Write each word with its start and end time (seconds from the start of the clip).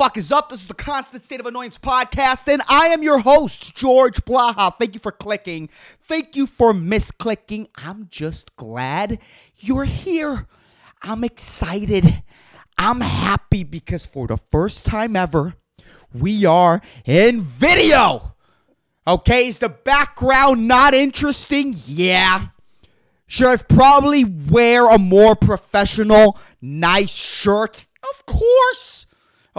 fuck 0.00 0.16
is 0.16 0.32
up? 0.32 0.48
This 0.48 0.62
is 0.62 0.68
the 0.68 0.72
Constant 0.72 1.24
State 1.24 1.40
of 1.40 1.46
Annoyance 1.46 1.76
podcast, 1.76 2.50
and 2.50 2.62
I 2.70 2.86
am 2.86 3.02
your 3.02 3.18
host, 3.18 3.76
George 3.76 4.24
Blaha. 4.24 4.72
Thank 4.78 4.94
you 4.94 4.98
for 4.98 5.12
clicking. 5.12 5.68
Thank 6.00 6.36
you 6.36 6.46
for 6.46 6.72
misclicking. 6.72 7.66
I'm 7.74 8.06
just 8.08 8.56
glad 8.56 9.18
you're 9.58 9.84
here. 9.84 10.46
I'm 11.02 11.22
excited. 11.22 12.22
I'm 12.78 13.02
happy 13.02 13.62
because 13.62 14.06
for 14.06 14.26
the 14.26 14.38
first 14.50 14.86
time 14.86 15.16
ever, 15.16 15.52
we 16.14 16.46
are 16.46 16.80
in 17.04 17.42
video. 17.42 18.36
Okay, 19.06 19.48
is 19.48 19.58
the 19.58 19.68
background 19.68 20.66
not 20.66 20.94
interesting? 20.94 21.74
Yeah. 21.84 22.46
Should 23.26 23.48
I 23.48 23.56
probably 23.56 24.24
wear 24.24 24.88
a 24.88 24.96
more 24.96 25.36
professional, 25.36 26.38
nice 26.62 27.14
shirt? 27.14 27.84
Of 28.02 28.24
course. 28.24 29.04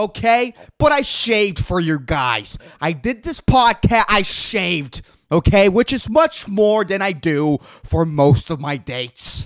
Okay, 0.02 0.56
but 0.80 0.92
I 0.92 1.04
shaved 1.04 1.64
for 1.64 1.80
you 1.80 2.00
guys. 2.00 2.58
I 2.82 2.92
did 2.92 3.22
this 3.22 3.40
podcast, 3.40 4.06
I 4.10 4.24
shaved, 4.24 5.04
okay, 5.32 5.70
which 5.70 5.94
is 5.94 6.10
much 6.10 6.48
more 6.48 6.84
than 6.84 7.04
I 7.04 7.12
do 7.12 7.60
for 7.84 8.04
most 8.04 8.50
of 8.50 8.60
my 8.60 8.78
dates. 8.78 9.46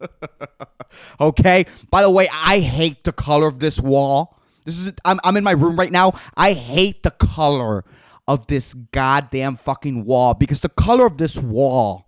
okay, 1.20 1.64
by 1.88 2.02
the 2.02 2.10
way, 2.10 2.28
I 2.30 2.60
hate 2.60 3.04
the 3.04 3.12
color 3.12 3.48
of 3.48 3.58
this 3.58 3.80
wall. 3.80 4.38
This 4.66 4.78
is 4.80 4.92
I'm, 5.02 5.18
I'm 5.24 5.38
in 5.38 5.44
my 5.44 5.52
room 5.52 5.78
right 5.78 5.90
now. 5.90 6.12
I 6.36 6.52
hate 6.52 7.02
the 7.02 7.10
color 7.10 7.86
of 8.26 8.48
this 8.48 8.74
goddamn 8.74 9.56
fucking 9.56 10.04
wall 10.04 10.34
because 10.34 10.60
the 10.60 10.68
color 10.68 11.06
of 11.06 11.16
this 11.16 11.38
wall 11.38 12.06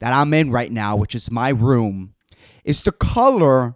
that 0.00 0.12
I'm 0.12 0.34
in 0.34 0.50
right 0.50 0.70
now, 0.70 0.94
which 0.94 1.14
is 1.14 1.30
my 1.30 1.48
room, 1.48 2.12
is 2.64 2.82
the 2.82 2.92
color 2.92 3.75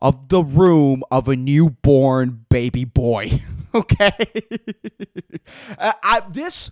of 0.00 0.28
the 0.28 0.42
room 0.42 1.02
of 1.10 1.28
a 1.28 1.36
newborn 1.36 2.46
baby 2.48 2.84
boy. 2.84 3.40
okay? 3.74 4.12
Uh, 5.78 5.92
I, 6.02 6.20
this 6.30 6.70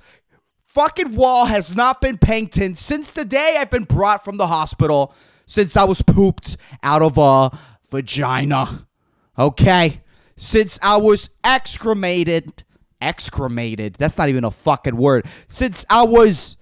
fucking 0.64 1.16
wall 1.16 1.46
has 1.46 1.74
not 1.74 2.00
been 2.00 2.18
painted 2.18 2.76
since 2.76 3.10
the 3.10 3.24
day 3.24 3.56
I've 3.58 3.70
been 3.70 3.84
brought 3.84 4.24
from 4.24 4.36
the 4.36 4.46
hospital, 4.46 5.14
since 5.46 5.76
I 5.76 5.84
was 5.84 6.02
pooped 6.02 6.56
out 6.82 7.02
of 7.02 7.18
a 7.18 7.56
vagina. 7.90 8.86
Okay? 9.38 10.02
Since 10.36 10.78
I 10.82 10.96
was 10.98 11.30
excremated. 11.44 12.64
Excremated. 13.00 13.94
That's 13.94 14.18
not 14.18 14.28
even 14.28 14.44
a 14.44 14.50
fucking 14.50 14.96
word. 14.96 15.26
Since 15.48 15.84
I 15.90 16.02
was 16.04 16.56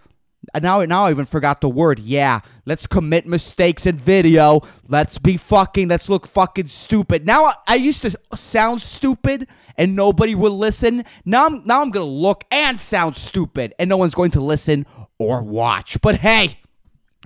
now 0.60 0.84
now 0.84 1.06
I 1.06 1.10
even 1.10 1.26
forgot 1.26 1.60
the 1.60 1.68
word. 1.68 1.98
Yeah, 1.98 2.40
let's 2.66 2.86
commit 2.86 3.26
mistakes 3.26 3.86
in 3.86 3.96
video. 3.96 4.62
Let's 4.88 5.18
be 5.18 5.36
fucking. 5.36 5.88
Let's 5.88 6.08
look 6.08 6.26
fucking 6.26 6.66
stupid. 6.66 7.26
Now 7.26 7.46
I, 7.46 7.54
I 7.66 7.74
used 7.76 8.02
to 8.02 8.18
sound 8.34 8.82
stupid 8.82 9.46
and 9.76 9.96
nobody 9.96 10.34
would 10.34 10.52
listen. 10.52 11.04
Now 11.24 11.46
I'm 11.46 11.64
now 11.64 11.82
I'm 11.82 11.90
gonna 11.90 12.04
look 12.04 12.44
and 12.50 12.80
sound 12.80 13.16
stupid 13.16 13.74
and 13.78 13.88
no 13.88 13.96
one's 13.96 14.14
going 14.14 14.32
to 14.32 14.40
listen 14.40 14.86
or 15.18 15.42
watch. 15.42 16.00
But 16.00 16.16
hey, 16.16 16.58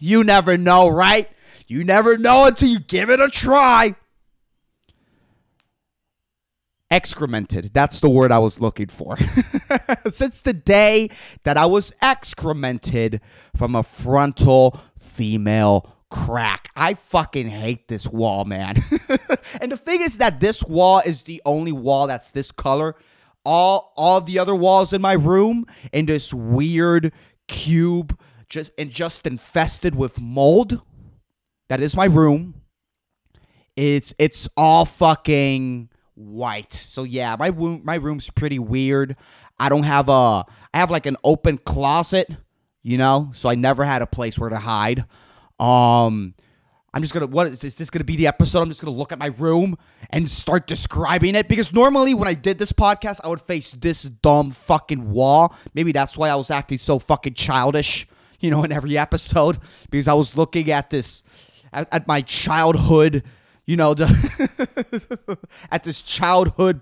you 0.01 0.25
never 0.25 0.57
know, 0.57 0.89
right? 0.89 1.29
You 1.67 1.85
never 1.85 2.17
know 2.17 2.47
until 2.47 2.69
you 2.69 2.79
give 2.79 3.11
it 3.11 3.21
a 3.21 3.29
try 3.29 3.95
excremented. 6.91 7.71
That's 7.75 8.01
the 8.01 8.09
word 8.09 8.33
I 8.33 8.39
was 8.39 8.61
looking 8.61 8.89
for. 8.89 9.17
Since 10.09 10.43
the 10.43 10.53
day 10.53 11.11
that 11.45 11.57
I 11.57 11.67
was 11.67 11.93
excremented 12.03 13.21
from 13.55 13.75
a 13.75 13.83
frontal 13.83 14.81
female 14.99 15.95
crack. 16.11 16.71
I 16.75 16.95
fucking 16.95 17.49
hate 17.49 17.89
this 17.89 18.07
wall, 18.07 18.45
man. 18.45 18.77
and 19.61 19.73
the 19.73 19.77
thing 19.77 20.01
is 20.01 20.19
that 20.19 20.41
this 20.41 20.63
wall 20.65 21.03
is 21.05 21.23
the 21.23 21.43
only 21.45 21.73
wall 21.73 22.07
that's 22.07 22.31
this 22.31 22.51
color. 22.51 22.95
All 23.45 23.93
all 23.97 24.21
the 24.21 24.39
other 24.39 24.55
walls 24.55 24.93
in 24.93 25.01
my 25.01 25.13
room 25.13 25.67
in 25.93 26.07
this 26.07 26.35
weird 26.35 27.13
cube 27.47 28.19
just 28.49 28.73
and 28.79 28.91
just 28.91 29.27
infested 29.27 29.95
with 29.95 30.21
mold. 30.21 30.83
That 31.69 31.81
is 31.81 31.97
my 31.97 32.07
room. 32.07 32.63
It's 33.77 34.15
it's 34.19 34.49
all 34.57 34.85
fucking 34.85 35.91
white. 36.19 36.73
So 36.73 37.05
yeah, 37.05 37.37
my 37.39 37.49
room 37.49 37.83
my 37.85 37.95
room's 37.95 38.31
pretty 38.31 38.59
weird. 38.59 39.17
I 39.59 39.69
don't 39.69 39.85
have 39.85 40.09
a 40.09 40.45
I 40.75 40.79
have 40.79 40.91
like 40.91 41.07
an 41.07 41.17
open 41.25 41.59
closet, 41.59 42.31
you 42.83 42.99
know, 42.99 43.31
so 43.35 43.49
I 43.49 43.55
never 43.55 43.85
had 43.85 44.03
a 44.03 44.07
place 44.07 44.39
where 44.39 44.51
to 44.51 44.59
hide. 44.59 45.05
Um 45.59 46.35
I'm 46.93 47.03
just 47.03 47.15
gonna 47.15 47.27
what 47.27 47.47
is 47.47 47.61
this, 47.61 47.73
is 47.73 47.75
this 47.77 47.91
gonna 47.91 48.05
be 48.05 48.17
the 48.17 48.27
episode? 48.27 48.63
I'm 48.63 48.69
just 48.69 48.81
gonna 48.81 48.97
look 48.97 49.13
at 49.13 49.19
my 49.19 49.27
room 49.39 49.79
and 50.11 50.29
start 50.29 50.67
describing 50.67 51.35
it 51.35 51.49
because 51.49 51.73
normally 51.73 52.15
when 52.15 52.29
I 52.29 52.35
did 52.35 52.59
this 52.59 52.73
podcast, 52.73 53.21
I 53.23 53.29
would 53.29 53.43
face 53.43 53.73
this 53.73 54.03
dumb 54.03 54.51
fucking 54.51 55.11
wall. 55.11 55.55
Maybe 55.75 55.93
that's 55.93 56.19
why 56.19 56.31
I 56.31 56.35
was 56.35 56.51
acting 56.51 56.79
so 56.79 56.99
fucking 56.99 57.35
childish, 57.35 58.09
you 58.41 58.51
know, 58.51 58.65
in 58.65 58.73
every 58.73 58.99
episode 58.99 59.59
because 59.91 60.09
I 60.09 60.15
was 60.15 60.37
looking 60.37 60.71
at 60.71 60.91
this 60.91 61.23
at, 61.73 61.89
at 61.93 62.09
my 62.09 62.23
childhood 62.23 63.23
you 63.69 63.77
know, 63.77 63.93
the 63.93 65.39
at 65.71 65.85
this 65.85 66.01
childhood 66.01 66.81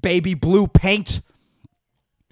baby 0.00 0.34
blue 0.34 0.68
paint. 0.68 1.20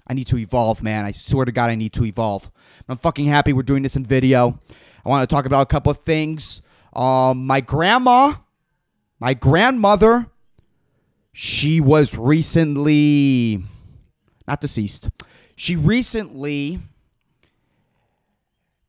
I 0.07 0.13
need 0.13 0.27
to 0.27 0.37
evolve, 0.37 0.81
man. 0.81 1.03
I 1.03 1.11
swear 1.11 1.43
to 1.43 1.51
God, 1.51 1.69
I 1.69 1.75
need 1.75 1.91
to 1.93 2.05
evolve. 2.05 2.49
I'm 2.87 2.97
fucking 2.97 3.25
happy 3.25 3.51
we're 3.51 3.63
doing 3.63 3.83
this 3.83 3.97
in 3.97 4.05
video. 4.05 4.57
I 5.05 5.09
want 5.09 5.29
to 5.29 5.35
talk 5.35 5.45
about 5.45 5.63
a 5.63 5.65
couple 5.65 5.91
of 5.91 5.97
things. 5.97 6.61
Um, 6.93 7.45
my 7.45 7.59
grandma, 7.59 8.35
my 9.19 9.33
grandmother, 9.33 10.27
she 11.33 11.81
was 11.81 12.17
recently 12.17 13.61
not 14.47 14.61
deceased. 14.61 15.09
She 15.57 15.75
recently 15.75 16.79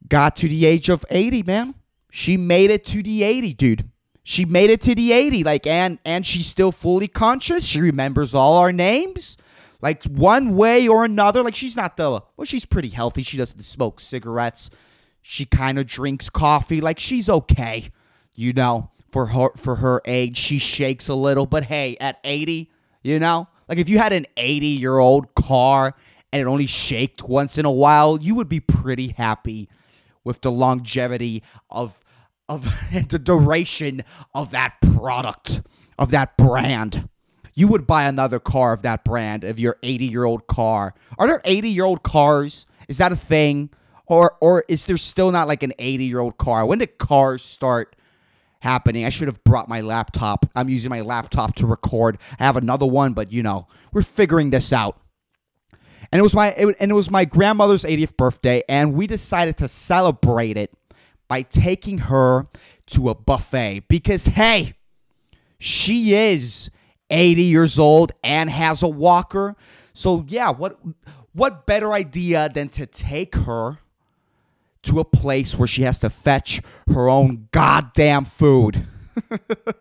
got 0.09 0.37
to 0.37 0.49
the 0.49 0.65
age 0.65 0.89
of 0.89 1.05
80, 1.11 1.43
man. 1.43 1.75
She 2.09 2.37
made 2.37 2.71
it 2.71 2.85
to 2.87 3.03
the 3.03 3.25
80, 3.25 3.55
dude 3.55 3.92
she 4.22 4.44
made 4.44 4.71
it 4.71 4.81
to 4.83 4.94
the 4.94 5.12
80 5.12 5.44
like 5.44 5.66
and 5.66 5.99
and 6.05 6.25
she's 6.25 6.47
still 6.47 6.72
fully 6.72 7.09
conscious. 7.09 7.65
She 7.65 7.81
remembers 7.81 8.34
all 8.34 8.56
our 8.56 8.72
names 8.72 9.37
like 9.81 10.05
one 10.05 10.56
way 10.56 10.87
or 10.87 11.05
another. 11.05 11.43
Like 11.43 11.55
she's 11.55 11.77
not 11.77 11.97
the 11.97 12.22
well 12.37 12.44
she's 12.44 12.65
pretty 12.65 12.91
healthy. 12.91 13.22
She 13.22 13.37
doesn't 13.37 13.62
smoke 13.62 14.00
cigarettes. 14.00 14.71
She 15.21 15.44
kind 15.44 15.78
of 15.78 15.87
drinks 15.87 16.31
coffee. 16.31 16.81
Like 16.81 16.99
she's 16.99 17.28
okay 17.28 17.91
you 18.34 18.53
know 18.53 18.91
for 19.11 19.27
her 19.27 19.50
for 19.56 19.77
her 19.77 20.00
age. 20.05 20.37
She 20.37 20.59
shakes 20.59 21.09
a 21.09 21.15
little 21.15 21.47
but 21.47 21.65
hey 21.65 21.97
at 22.00 22.19
80 22.22 22.71
you 23.03 23.19
know 23.19 23.49
like 23.69 23.78
if 23.78 23.88
you 23.88 23.99
had 23.99 24.12
an 24.12 24.27
80 24.37 24.66
year 24.66 24.99
old 24.99 25.34
car 25.34 25.94
and 26.32 26.41
it 26.41 26.47
only 26.47 26.66
shaked 26.66 27.22
once 27.25 27.59
in 27.59 27.65
a 27.65 27.72
while 27.72 28.19
you 28.21 28.34
would 28.37 28.49
be 28.49 28.61
pretty 28.61 29.09
happy 29.09 29.69
with 30.25 30.41
the 30.43 30.53
longevity 30.53 31.43
of 31.71 31.99
of 32.53 32.65
the 33.09 33.19
duration 33.19 34.05
of 34.35 34.51
that 34.51 34.75
product, 34.81 35.63
of 35.99 36.11
that 36.11 36.37
brand. 36.37 37.09
You 37.55 37.69
would 37.69 37.87
buy 37.87 38.05
another 38.05 38.39
car 38.39 38.73
of 38.73 38.83
that 38.83 39.05
brand 39.05 39.45
of 39.45 39.59
your 39.59 39.77
80 39.83 40.07
year 40.07 40.25
old 40.25 40.47
car. 40.47 40.95
Are 41.19 41.27
there 41.27 41.41
80 41.45 41.69
year 41.69 41.85
old 41.85 42.03
cars? 42.03 42.67
Is 42.89 42.99
that 42.99 43.12
a 43.12 43.17
thing? 43.17 43.71
Or 44.07 44.37
or 44.41 44.65
is 44.69 44.87
there 44.87 44.97
still 44.97 45.31
not 45.31 45.49
like 45.49 45.62
an 45.62 45.73
80 45.79 46.05
year 46.05 46.21
old 46.21 46.39
car? 46.39 46.67
When 46.67 46.79
did 46.79 46.99
cars 46.99 47.43
start 47.43 47.97
happening? 48.61 49.05
I 49.05 49.11
should 49.11 49.29
have 49.29 49.43
brought 49.45 49.69
my 49.69 49.81
laptop. 49.81 50.47
I'm 50.55 50.69
using 50.69 50.91
my 50.91 51.03
laptop 51.03 51.55
to 51.57 51.67
record. 51.67 52.19
I 52.39 52.45
have 52.45 52.57
another 52.57 52.87
one, 52.87 53.12
but 53.12 53.33
you 53.33 53.43
know, 53.43 53.69
we're 53.93 54.03
figuring 54.03 54.51
this 54.51 54.73
out. 54.73 54.99
And 56.11 56.19
it 56.19 56.23
was 56.23 56.35
my 56.35 56.51
it, 56.51 56.77
and 56.79 56.91
it 56.91 56.95
was 56.95 57.11
my 57.11 57.25
grandmother's 57.25 57.85
80th 57.85 58.17
birthday, 58.17 58.62
and 58.69 58.95
we 58.95 59.07
decided 59.07 59.57
to 59.59 59.69
celebrate 59.69 60.57
it 60.57 60.71
by 61.32 61.41
taking 61.41 61.97
her 61.97 62.47
to 62.84 63.09
a 63.09 63.15
buffet 63.15 63.84
because, 63.88 64.26
hey, 64.26 64.75
she 65.59 66.12
is 66.12 66.70
80 67.09 67.43
years 67.43 67.78
old 67.78 68.12
and 68.22 68.50
has 68.50 68.82
a 68.82 68.87
walker. 68.87 69.56
So, 69.94 70.26
yeah, 70.29 70.50
what 70.50 70.79
what 71.32 71.64
better 71.64 71.94
idea 71.94 72.50
than 72.50 72.69
to 72.69 72.84
take 72.84 73.34
her 73.34 73.79
to 74.82 75.00
a 75.00 75.06
place 75.06 75.55
where 75.56 75.67
she 75.67 75.84
has 75.84 75.99
to 76.00 76.11
fetch 76.11 76.61
her 76.93 77.08
own 77.08 77.49
goddamn 77.50 78.26
food? 78.26 78.87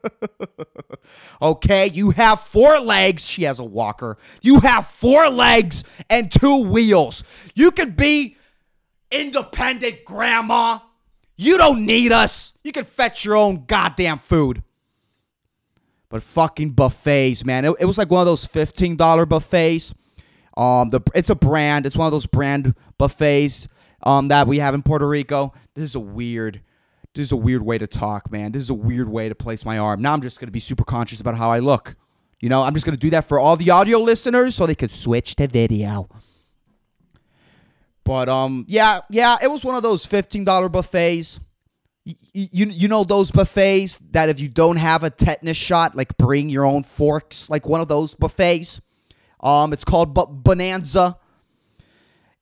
okay, 1.41 1.87
you 1.87 2.11
have 2.11 2.39
four 2.39 2.79
legs. 2.79 3.27
She 3.27 3.43
has 3.43 3.59
a 3.59 3.65
walker. 3.65 4.17
You 4.41 4.61
have 4.61 4.87
four 4.87 5.29
legs 5.29 5.83
and 6.09 6.31
two 6.31 6.63
wheels. 6.63 7.25
You 7.55 7.71
could 7.71 7.97
be 7.97 8.37
independent, 9.11 10.05
grandma. 10.05 10.79
You 11.41 11.57
don't 11.57 11.87
need 11.87 12.11
us. 12.11 12.53
You 12.63 12.71
can 12.71 12.85
fetch 12.85 13.25
your 13.25 13.35
own 13.35 13.65
goddamn 13.65 14.19
food. 14.19 14.61
But 16.07 16.21
fucking 16.21 16.73
buffets, 16.73 17.43
man. 17.43 17.65
It, 17.65 17.73
it 17.79 17.85
was 17.85 17.97
like 17.97 18.11
one 18.11 18.21
of 18.21 18.27
those 18.27 18.45
$15 18.45 19.27
buffets. 19.27 19.95
Um, 20.55 20.89
the 20.89 21.01
it's 21.15 21.31
a 21.31 21.35
brand. 21.35 21.87
It's 21.87 21.95
one 21.95 22.05
of 22.05 22.11
those 22.11 22.27
brand 22.27 22.75
buffets 22.97 23.67
um 24.03 24.27
that 24.27 24.47
we 24.47 24.59
have 24.59 24.75
in 24.75 24.83
Puerto 24.83 25.07
Rico. 25.07 25.53
This 25.73 25.85
is 25.85 25.95
a 25.95 25.99
weird 25.99 26.61
this 27.15 27.27
is 27.27 27.31
a 27.31 27.37
weird 27.37 27.63
way 27.63 27.79
to 27.79 27.87
talk, 27.87 28.31
man. 28.31 28.51
This 28.51 28.61
is 28.61 28.69
a 28.69 28.75
weird 28.75 29.09
way 29.09 29.27
to 29.27 29.33
place 29.33 29.65
my 29.65 29.79
arm. 29.79 30.01
Now 30.01 30.13
I'm 30.13 30.21
just 30.21 30.39
gonna 30.39 30.51
be 30.51 30.59
super 30.59 30.83
conscious 30.83 31.21
about 31.21 31.35
how 31.35 31.49
I 31.49 31.57
look. 31.57 31.95
You 32.41 32.49
know, 32.49 32.63
I'm 32.63 32.73
just 32.73 32.85
going 32.85 32.95
to 32.95 32.99
do 32.99 33.11
that 33.11 33.27
for 33.27 33.39
all 33.39 33.55
the 33.55 33.69
audio 33.69 33.99
listeners 33.99 34.55
so 34.55 34.65
they 34.65 34.73
could 34.73 34.89
switch 34.89 35.35
to 35.35 35.47
video. 35.47 36.09
But 38.03 38.29
um 38.29 38.65
yeah, 38.67 39.01
yeah, 39.09 39.37
it 39.41 39.49
was 39.49 39.63
one 39.63 39.75
of 39.75 39.83
those 39.83 40.05
$15 40.05 40.71
buffets. 40.71 41.39
You, 42.03 42.15
you, 42.33 42.65
you 42.65 42.87
know 42.87 43.03
those 43.03 43.29
buffets 43.29 43.99
that 44.11 44.29
if 44.29 44.39
you 44.39 44.49
don't 44.49 44.77
have 44.77 45.03
a 45.03 45.11
tetanus 45.11 45.57
shot, 45.57 45.95
like 45.95 46.17
bring 46.17 46.49
your 46.49 46.65
own 46.65 46.81
forks, 46.81 47.47
like 47.49 47.67
one 47.67 47.79
of 47.79 47.87
those 47.87 48.15
buffets. 48.15 48.81
Um, 49.39 49.71
it's 49.71 49.83
called 49.83 50.13
B- 50.15 50.23
Bonanza, 50.27 51.17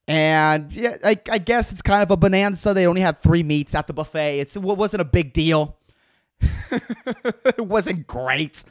and 0.10 0.72
yeah, 0.74 0.98
I, 1.06 1.18
I 1.30 1.38
guess 1.38 1.72
it's 1.72 1.84
kind 1.84 2.02
of 2.02 2.10
a 2.10 2.18
bonanza. 2.18 2.74
They 2.74 2.88
only 2.88 3.02
had 3.02 3.20
three 3.20 3.44
meats 3.44 3.76
at 3.76 3.86
the 3.86 3.94
buffet. 3.94 4.40
It's 4.40 4.56
it 4.56 4.62
wasn't 4.62 5.02
a 5.02 5.06
big 5.06 5.34
deal. 5.34 5.78
it 6.72 7.66
wasn't 7.66 8.08
great. 8.08 8.64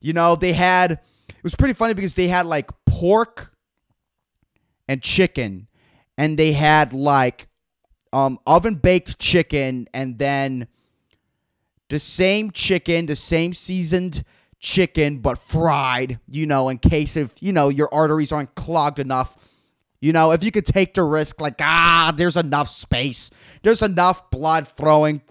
You 0.00 0.12
know, 0.12 0.36
they 0.36 0.52
had 0.52 0.92
it 0.92 1.42
was 1.42 1.56
pretty 1.56 1.74
funny 1.74 1.94
because 1.94 2.14
they 2.14 2.28
had 2.28 2.46
like 2.46 2.70
pork 2.86 3.52
and 4.86 5.02
chicken 5.02 5.66
and 6.16 6.38
they 6.38 6.52
had 6.52 6.92
like 6.92 7.48
um 8.12 8.38
oven 8.46 8.74
baked 8.74 9.18
chicken 9.18 9.88
and 9.92 10.18
then 10.18 10.68
the 11.88 11.98
same 11.98 12.50
chicken, 12.50 13.06
the 13.06 13.16
same 13.16 13.52
seasoned 13.52 14.24
chicken 14.58 15.18
but 15.18 15.38
fried, 15.38 16.18
you 16.26 16.46
know, 16.46 16.68
in 16.68 16.78
case 16.78 17.16
if, 17.16 17.42
you 17.42 17.52
know, 17.52 17.68
your 17.68 17.92
arteries 17.92 18.32
aren't 18.32 18.54
clogged 18.54 18.98
enough. 18.98 19.36
You 20.00 20.12
know, 20.12 20.32
if 20.32 20.44
you 20.44 20.50
could 20.50 20.66
take 20.66 20.94
the 20.94 21.02
risk 21.02 21.40
like 21.40 21.60
ah, 21.60 22.12
there's 22.16 22.36
enough 22.36 22.68
space. 22.68 23.30
There's 23.62 23.82
enough 23.82 24.30
blood 24.30 24.68
flowing 24.68 25.22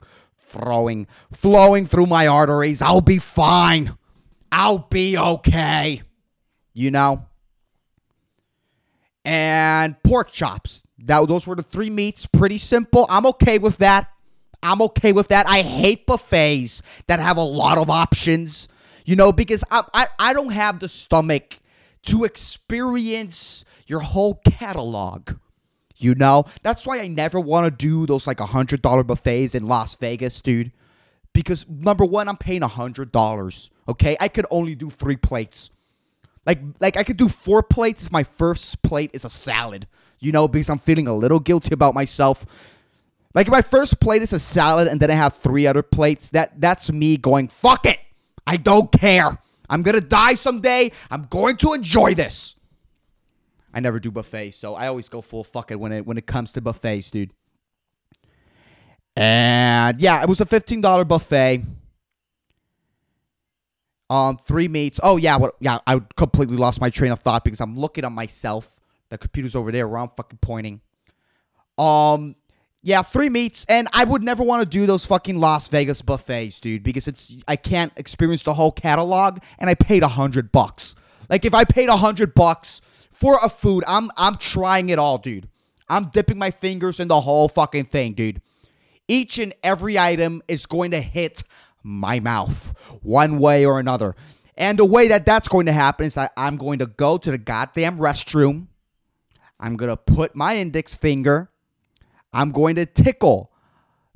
flowing, 0.54 1.08
flowing 1.32 1.86
through 1.86 2.06
my 2.06 2.28
arteries. 2.28 2.82
I'll 2.82 3.02
be 3.02 3.18
fine. 3.18 3.98
I'll 4.52 4.88
be 4.90 5.18
okay. 5.18 6.04
You 6.74 6.92
know? 6.92 7.26
And 9.26 10.02
pork 10.04 10.32
chops. 10.32 10.84
That 11.00 11.28
those 11.28 11.48
were 11.48 11.56
the 11.56 11.64
three 11.64 11.90
meats. 11.90 12.26
Pretty 12.26 12.58
simple. 12.58 13.06
I'm 13.10 13.26
okay 13.28 13.58
with 13.58 13.78
that. 13.78 14.10
I'm 14.62 14.82
okay 14.82 15.12
with 15.12 15.28
that. 15.30 15.46
I 15.48 15.62
hate 15.62 16.06
buffets 16.06 16.82
that 17.08 17.20
have 17.20 17.38
a 17.38 17.44
lot 17.44 17.78
of 17.78 17.90
options. 17.90 18.68
You 19.06 19.16
know, 19.16 19.32
because 19.32 19.64
I 19.70 19.84
I, 19.94 20.08
I 20.20 20.34
don't 20.34 20.52
have 20.52 20.80
the 20.80 20.88
stomach 20.88 21.60
to 22.04 22.24
experience 22.24 23.66
your 23.88 24.02
whole 24.02 24.36
catalog. 24.46 25.32
You 25.98 26.16
know, 26.16 26.46
that's 26.62 26.86
why 26.86 27.00
I 27.00 27.08
never 27.08 27.40
want 27.40 27.66
to 27.66 27.72
do 27.72 28.06
those 28.06 28.28
like 28.28 28.40
a 28.40 28.46
hundred 28.46 28.82
dollar 28.82 29.04
buffets 29.04 29.56
in 29.56 29.66
Las 29.66 29.96
Vegas, 29.96 30.42
dude. 30.42 30.72
Because 31.34 31.68
number 31.70 32.06
one, 32.06 32.28
I'm 32.28 32.38
paying 32.38 32.62
a 32.62 32.68
hundred 32.68 33.12
dollars. 33.12 33.70
Okay, 33.88 34.16
I 34.20 34.28
could 34.28 34.46
only 34.52 34.76
do 34.76 34.90
three 34.90 35.16
plates. 35.18 35.70
Like, 36.46 36.60
like 36.80 36.98
I 36.98 37.04
could 37.04 37.18
do 37.18 37.30
four 37.30 37.64
plates. 37.64 38.04
If 38.04 38.12
my 38.12 38.24
first 38.24 38.82
plate 38.82 39.12
is 39.14 39.26
a 39.26 39.30
salad. 39.30 39.88
You 40.20 40.32
know, 40.32 40.48
because 40.48 40.70
I'm 40.70 40.80
feeling 40.80 41.08
a 41.08 41.14
little 41.14 41.40
guilty 41.40 41.74
about 41.74 41.94
myself. 41.94 42.46
Like 43.34 43.48
if 43.48 43.52
my 43.52 43.62
first 43.62 44.00
plate 44.00 44.22
is 44.22 44.32
a 44.32 44.40
salad, 44.40 44.88
and 44.88 45.00
then 45.00 45.12
I 45.12 45.16
have 45.16 45.36
three 45.38 45.68
other 45.68 45.84
plates. 45.84 46.30
That 46.30 46.62
that's 46.62 46.92
me 46.92 47.18
going 47.18 47.48
fuck 47.48 47.86
it. 47.86 48.00
I 48.46 48.58
don't 48.58 48.92
care. 48.92 49.38
I'm 49.70 49.82
gonna 49.82 50.02
die 50.02 50.36
someday. 50.36 50.92
I'm 51.10 51.28
going 51.30 51.58
to 51.58 51.74
enjoy 51.74 52.14
this. 52.14 52.56
I 53.74 53.80
never 53.80 54.00
do 54.00 54.12
buffets, 54.12 54.56
so 54.56 54.76
I 54.76 54.88
always 54.88 55.10
go 55.10 55.22
full 55.22 55.44
fuck 55.44 55.72
it 55.72 55.80
when 55.80 55.92
it 55.92 56.06
when 56.06 56.18
it 56.18 56.28
comes 56.28 56.52
to 56.54 56.62
buffets, 56.62 57.10
dude. 57.10 57.34
And 59.16 60.00
yeah, 60.00 60.22
it 60.22 60.30
was 60.30 60.42
a 60.42 60.46
fifteen 60.46 60.82
dollar 60.82 61.06
buffet. 61.06 61.64
Um, 64.14 64.38
three 64.38 64.68
meats. 64.68 65.00
Oh 65.02 65.18
yeah, 65.18 65.38
what? 65.38 65.56
Yeah, 65.60 65.80
I 65.88 66.00
completely 66.16 66.56
lost 66.56 66.80
my 66.80 66.92
train 66.92 67.12
of 67.12 67.22
thought 67.22 67.44
because 67.44 67.60
I'm 67.60 67.76
looking 67.76 68.06
at 68.06 68.12
myself. 68.12 68.80
The 69.10 69.18
computer's 69.18 69.56
over 69.56 69.72
there 69.72 69.88
where 69.88 69.98
I'm 69.98 70.12
fucking 70.16 70.38
pointing. 70.40 70.82
Um, 71.80 72.36
yeah, 72.84 73.02
three 73.02 73.30
meats, 73.30 73.66
and 73.68 73.88
I 73.92 74.04
would 74.04 74.22
never 74.22 74.44
want 74.44 74.62
to 74.62 74.70
do 74.70 74.86
those 74.86 75.04
fucking 75.08 75.40
Las 75.40 75.68
Vegas 75.68 76.04
buffets, 76.04 76.60
dude, 76.60 76.84
because 76.84 77.08
it's 77.08 77.38
I 77.48 77.56
can't 77.56 77.92
experience 77.96 78.44
the 78.44 78.54
whole 78.54 78.72
catalog, 78.72 79.40
and 79.58 79.68
I 79.68 79.74
paid 79.74 80.04
a 80.04 80.10
hundred 80.10 80.52
bucks. 80.52 80.94
Like 81.28 81.44
if 81.44 81.56
I 81.56 81.64
paid 81.64 81.90
a 81.90 81.98
hundred 81.98 82.36
bucks 82.36 82.82
for 83.12 83.40
a 83.42 83.50
food, 83.50 83.84
I'm 83.88 84.12
I'm 84.16 84.38
trying 84.38 84.90
it 84.90 85.00
all, 85.00 85.18
dude. 85.18 85.50
I'm 85.90 86.10
dipping 86.10 86.38
my 86.38 86.52
fingers 86.52 87.00
in 87.00 87.08
the 87.08 87.22
whole 87.22 87.50
fucking 87.50 87.86
thing, 87.86 88.14
dude. 88.14 88.44
Each 89.08 89.40
and 89.40 89.54
every 89.64 89.98
item 89.98 90.44
is 90.48 90.68
going 90.68 90.92
to 90.92 91.02
hit 91.02 91.42
my 91.84 92.20
mouth 92.20 92.74
one 93.02 93.38
way 93.40 93.66
or 93.66 93.80
another. 93.80 94.16
And 94.56 94.80
the 94.80 94.86
way 94.86 95.08
that 95.08 95.26
that's 95.26 95.48
going 95.48 95.66
to 95.66 95.72
happen 95.74 96.06
is 96.06 96.14
that 96.14 96.32
I'm 96.38 96.58
going 96.58 96.80
to 96.80 96.86
go 96.86 97.18
to 97.18 97.32
the 97.32 97.38
goddamn 97.38 97.98
restroom. 97.98 98.68
I'm 99.60 99.78
going 99.78 99.90
to 99.90 99.98
put 99.98 100.36
my 100.36 100.58
index 100.58 100.96
finger. 100.96 101.50
I'm 102.32 102.52
going 102.52 102.76
to 102.76 102.86
tickle 102.86 103.52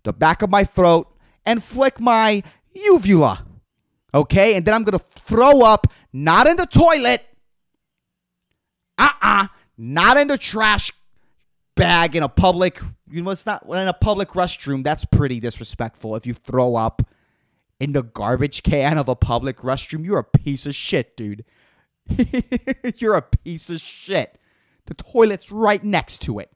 the 0.03 0.13
back 0.13 0.41
of 0.41 0.49
my 0.49 0.63
throat 0.63 1.07
and 1.45 1.63
flick 1.63 1.99
my 1.99 2.43
uvula. 2.73 3.45
Okay? 4.13 4.55
And 4.55 4.65
then 4.65 4.73
I'm 4.73 4.83
going 4.83 4.97
to 4.97 5.05
throw 5.05 5.61
up, 5.61 5.87
not 6.13 6.47
in 6.47 6.57
the 6.57 6.65
toilet. 6.65 7.23
Uh 8.97 9.09
uh-uh, 9.21 9.43
uh, 9.43 9.47
not 9.77 10.17
in 10.17 10.27
the 10.27 10.37
trash 10.37 10.91
bag 11.75 12.15
in 12.15 12.23
a 12.23 12.29
public, 12.29 12.81
you 13.09 13.21
know, 13.21 13.29
it's 13.29 13.45
not 13.45 13.63
in 13.67 13.87
a 13.87 13.93
public 13.93 14.29
restroom. 14.29 14.83
That's 14.83 15.05
pretty 15.05 15.39
disrespectful 15.39 16.15
if 16.15 16.25
you 16.25 16.33
throw 16.33 16.75
up 16.75 17.03
in 17.79 17.94
the 17.94 18.03
garbage 18.03 18.63
can 18.63 18.97
of 18.97 19.07
a 19.07 19.15
public 19.15 19.57
restroom, 19.57 20.06
you're 20.06 20.19
a 20.19 20.24
piece 20.24 20.65
of 20.65 20.75
shit, 20.75 21.15
dude. 21.15 21.45
you're 22.97 23.15
a 23.15 23.21
piece 23.21 23.69
of 23.69 23.81
shit. 23.81 24.39
The 24.85 24.94
toilet's 24.94 25.51
right 25.51 25.83
next 25.83 26.21
to 26.24 26.39
it. 26.39 26.51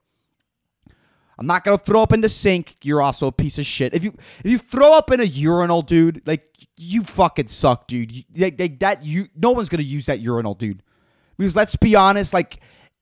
I'm 1.37 1.47
not 1.47 1.63
gonna 1.63 1.77
throw 1.77 2.03
up 2.03 2.13
in 2.13 2.21
the 2.21 2.29
sink. 2.29 2.77
You're 2.83 3.01
also 3.01 3.27
a 3.27 3.31
piece 3.31 3.57
of 3.57 3.65
shit. 3.65 3.95
If 3.95 4.03
you 4.03 4.13
if 4.43 4.51
you 4.51 4.57
throw 4.59 4.95
up 4.95 5.11
in 5.11 5.19
a 5.19 5.23
urinal, 5.23 5.81
dude, 5.81 6.21
like 6.25 6.43
you 6.77 7.03
fucking 7.03 7.47
suck, 7.47 7.87
dude. 7.87 8.11
You, 8.11 8.23
that 8.31 8.99
you 9.03 9.27
no 9.35 9.51
one's 9.51 9.67
gonna 9.67 9.83
use 9.83 10.05
that 10.05 10.19
urinal, 10.19 10.53
dude. 10.53 10.83
Because 11.37 11.55
let's 11.55 11.75
be 11.75 11.95
honest, 11.95 12.33
like 12.33 12.59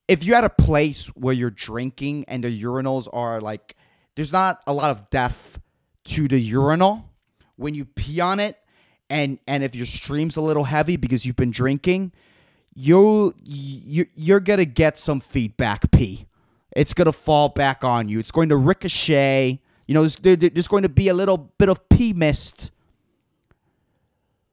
if 0.08 0.24
you're 0.24 0.38
at 0.38 0.46
a 0.46 0.50
place 0.50 1.08
where 1.10 1.34
you're 1.34 1.52
drinking 1.52 2.26
and 2.28 2.44
the 2.44 2.64
urinals 2.64 3.10
are 3.12 3.42
like, 3.42 3.76
there's 4.16 4.32
not 4.32 4.62
a 4.66 4.74
lot 4.74 4.90
of 4.90 5.10
depth 5.10 5.60
to 6.06 6.28
the 6.28 6.40
urinal 6.40 7.09
when 7.60 7.76
you 7.76 7.86
pee 7.86 8.20
on 8.20 8.40
it 8.40 8.58
and 9.10 9.38
and 9.48 9.64
if 9.64 9.76
your 9.76 9.86
stream's 9.86 10.38
a 10.38 10.42
little 10.42 10.64
heavy 10.64 10.96
because 10.96 11.26
you've 11.26 11.36
been 11.36 11.52
drinking, 11.52 12.12
you 12.74 13.34
you 13.44 14.06
you're 14.16 14.40
gonna 14.40 14.66
get 14.66 14.98
some 14.98 15.20
feedback 15.20 15.92
pee. 15.92 16.26
It's 16.76 16.94
gonna 16.94 17.12
fall 17.12 17.50
back 17.50 17.84
on 17.84 18.08
you. 18.08 18.20
It's 18.20 18.32
going 18.32 18.50
to 18.50 18.56
ricochet. 18.56 19.60
You 19.88 19.94
know, 19.94 20.08
there's, 20.08 20.38
there's 20.38 20.68
going 20.68 20.84
to 20.84 20.90
be 20.90 21.08
a 21.08 21.16
little 21.16 21.38
bit 21.38 21.68
of 21.68 21.90
pee 21.90 22.14
mist 22.14 22.70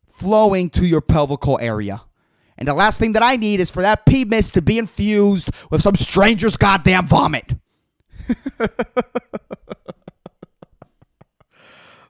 flowing 0.09 0.71
to 0.71 0.87
your 0.87 1.03
pelvical 1.03 1.61
area. 1.61 2.03
And 2.57 2.67
the 2.67 2.73
last 2.73 2.99
thing 2.99 3.13
that 3.13 3.23
I 3.23 3.37
need 3.37 3.61
is 3.61 3.71
for 3.71 3.83
that 3.83 4.07
pee 4.07 4.25
mist 4.25 4.55
to 4.55 4.63
be 4.63 4.79
infused 4.79 5.51
with 5.71 5.83
some 5.83 5.95
stranger's 5.95 6.57
goddamn 6.57 7.07
vomit. 7.07 7.53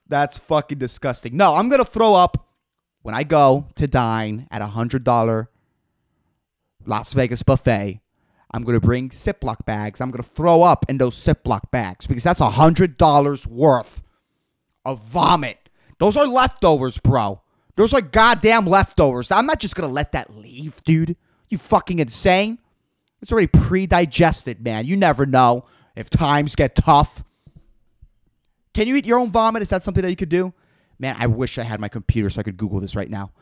That's 0.09 0.39
fucking 0.39 0.79
disgusting. 0.79 1.37
No, 1.37 1.55
I'm 1.55 1.69
gonna 1.69 1.85
throw 1.85 2.15
up 2.15 2.49
when 3.03 3.15
I 3.15 3.25
go 3.25 3.67
to 3.75 3.87
dine 3.87 4.47
at 4.51 4.63
a 4.63 4.67
hundred 4.67 5.05
dollar 5.05 5.51
Las 6.85 7.13
Vegas 7.13 7.43
buffet. 7.43 8.01
I'm 8.53 8.63
gonna 8.63 8.81
bring 8.81 9.11
Ziploc 9.11 9.65
bags. 9.65 10.01
I'm 10.01 10.11
gonna 10.11 10.23
throw 10.23 10.63
up 10.63 10.87
in 10.89 10.99
those 10.99 11.17
Ziploc 11.17 11.71
bags 11.71 12.07
because 12.07 12.23
that's 12.23 12.41
a 12.41 12.51
hundred 12.51 12.97
dollars 12.97 13.47
worth 13.47 14.01
of 14.85 15.03
vomit. 15.03 15.69
Those 15.99 16.17
are 16.17 16.27
leftovers, 16.27 16.99
bro. 16.99 17.43
Those 17.75 17.93
are 17.93 18.01
goddamn 18.01 18.67
leftovers. 18.67 19.31
I'm 19.31 19.47
not 19.47 19.61
just 19.61 19.75
gonna 19.75 19.93
let 19.93 20.13
that 20.13 20.37
leave, 20.37 20.83
dude. 20.85 21.17
You 21.49 21.59
fucking 21.59 21.99
insane? 21.99 22.59
It's 23.21 23.33
already 23.33 23.49
pre-digested, 23.49 24.63
man. 24.63 24.87
You 24.87 24.97
never 24.97 25.27
know 25.27 25.65
if 25.97 26.09
times 26.11 26.55
get 26.55 26.77
tough. 26.77 27.25
Can 28.77 28.87
you 28.87 28.97
eat 28.97 29.07
your 29.07 29.19
own 29.19 29.31
vomit? 29.31 29.63
Is 29.63 29.71
that 29.71 29.83
something 29.83 30.03
that 30.03 30.11
you 30.11 30.17
could 30.17 30.29
do? 30.29 30.53
Man, 30.99 31.17
I 31.19 31.29
wish 31.29 31.57
I 31.57 31.63
had 31.63 31.81
my 31.81 31.89
computer 31.89 32.29
so 32.29 32.41
I 32.41 32.43
could 32.43 32.59
Google 32.59 32.79
this 32.79 32.95
right 32.95 33.09
now. 33.09 33.33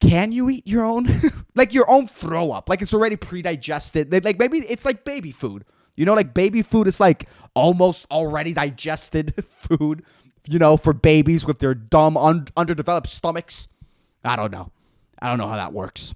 Can 0.00 0.30
you 0.30 0.48
eat 0.48 0.64
your 0.64 0.84
own, 0.84 1.08
like 1.56 1.74
your 1.74 1.90
own 1.90 2.06
throw 2.06 2.52
up? 2.52 2.68
Like 2.68 2.82
it's 2.82 2.94
already 2.94 3.16
pre-digested. 3.16 4.24
Like 4.24 4.38
maybe 4.38 4.58
it's 4.58 4.84
like 4.84 5.04
baby 5.04 5.32
food. 5.32 5.64
You 5.96 6.04
know, 6.04 6.14
like 6.14 6.34
baby 6.34 6.62
food 6.62 6.86
is 6.86 7.00
like 7.00 7.28
almost 7.54 8.06
already 8.08 8.52
digested 8.54 9.44
food. 9.48 10.04
You 10.46 10.60
know, 10.60 10.76
for 10.76 10.92
babies 10.92 11.44
with 11.44 11.58
their 11.58 11.74
dumb, 11.74 12.16
un- 12.16 12.46
underdeveloped 12.56 13.08
stomachs. 13.08 13.66
I 14.24 14.36
don't 14.36 14.52
know. 14.52 14.70
I 15.20 15.26
don't 15.26 15.38
know 15.38 15.48
how 15.48 15.56
that 15.56 15.72
works. 15.72 16.14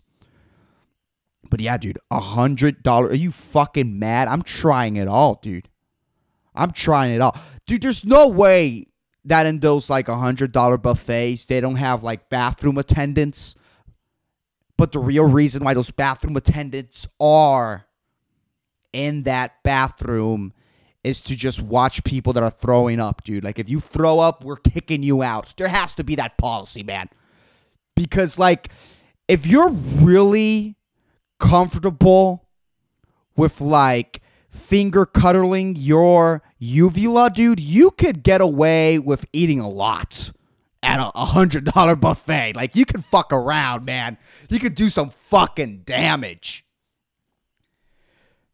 But 1.50 1.58
yeah, 1.58 1.76
dude, 1.76 1.98
a 2.08 2.20
hundred 2.20 2.84
dollars. 2.84 3.14
Are 3.14 3.16
you 3.16 3.32
fucking 3.32 3.98
mad? 3.98 4.28
I'm 4.28 4.42
trying 4.42 4.94
it 4.94 5.08
all, 5.08 5.40
dude. 5.42 5.68
I'm 6.54 6.72
trying 6.72 7.12
it 7.12 7.20
all. 7.20 7.36
Dude, 7.70 7.82
there's 7.82 8.04
no 8.04 8.26
way 8.26 8.88
that 9.24 9.46
in 9.46 9.60
those 9.60 9.88
like 9.88 10.08
a 10.08 10.16
hundred 10.16 10.50
dollar 10.50 10.76
buffets 10.76 11.44
they 11.44 11.60
don't 11.60 11.76
have 11.76 12.02
like 12.02 12.28
bathroom 12.28 12.78
attendants 12.78 13.54
But 14.76 14.90
the 14.90 14.98
real 14.98 15.22
reason 15.24 15.62
why 15.62 15.74
those 15.74 15.92
bathroom 15.92 16.36
attendants 16.36 17.06
are 17.20 17.86
in 18.92 19.22
that 19.22 19.62
bathroom 19.62 20.52
is 21.04 21.20
to 21.20 21.36
just 21.36 21.62
watch 21.62 22.02
people 22.02 22.32
that 22.32 22.42
are 22.42 22.50
throwing 22.50 22.98
up, 22.98 23.22
dude. 23.22 23.44
Like 23.44 23.60
if 23.60 23.70
you 23.70 23.78
throw 23.78 24.18
up, 24.18 24.42
we're 24.42 24.56
kicking 24.56 25.04
you 25.04 25.22
out. 25.22 25.54
There 25.56 25.68
has 25.68 25.94
to 25.94 26.02
be 26.02 26.16
that 26.16 26.38
policy, 26.38 26.82
man. 26.82 27.08
Because 27.94 28.36
like 28.36 28.70
if 29.28 29.46
you're 29.46 29.70
really 29.70 30.74
comfortable 31.38 32.48
with 33.36 33.60
like 33.60 34.22
finger 34.50 35.06
cuddling 35.06 35.76
your 35.76 36.42
uvula, 36.60 37.30
dude, 37.30 37.58
you 37.58 37.90
could 37.90 38.22
get 38.22 38.40
away 38.40 39.00
with 39.00 39.26
eating 39.32 39.58
a 39.58 39.68
lot 39.68 40.30
at 40.82 41.00
a 41.14 41.24
hundred 41.24 41.64
dollar 41.64 41.96
buffet. 41.96 42.54
Like 42.54 42.76
you 42.76 42.84
can 42.84 43.02
fuck 43.02 43.32
around, 43.32 43.84
man. 43.84 44.16
You 44.48 44.60
could 44.60 44.76
do 44.76 44.88
some 44.88 45.10
fucking 45.10 45.82
damage. 45.84 46.64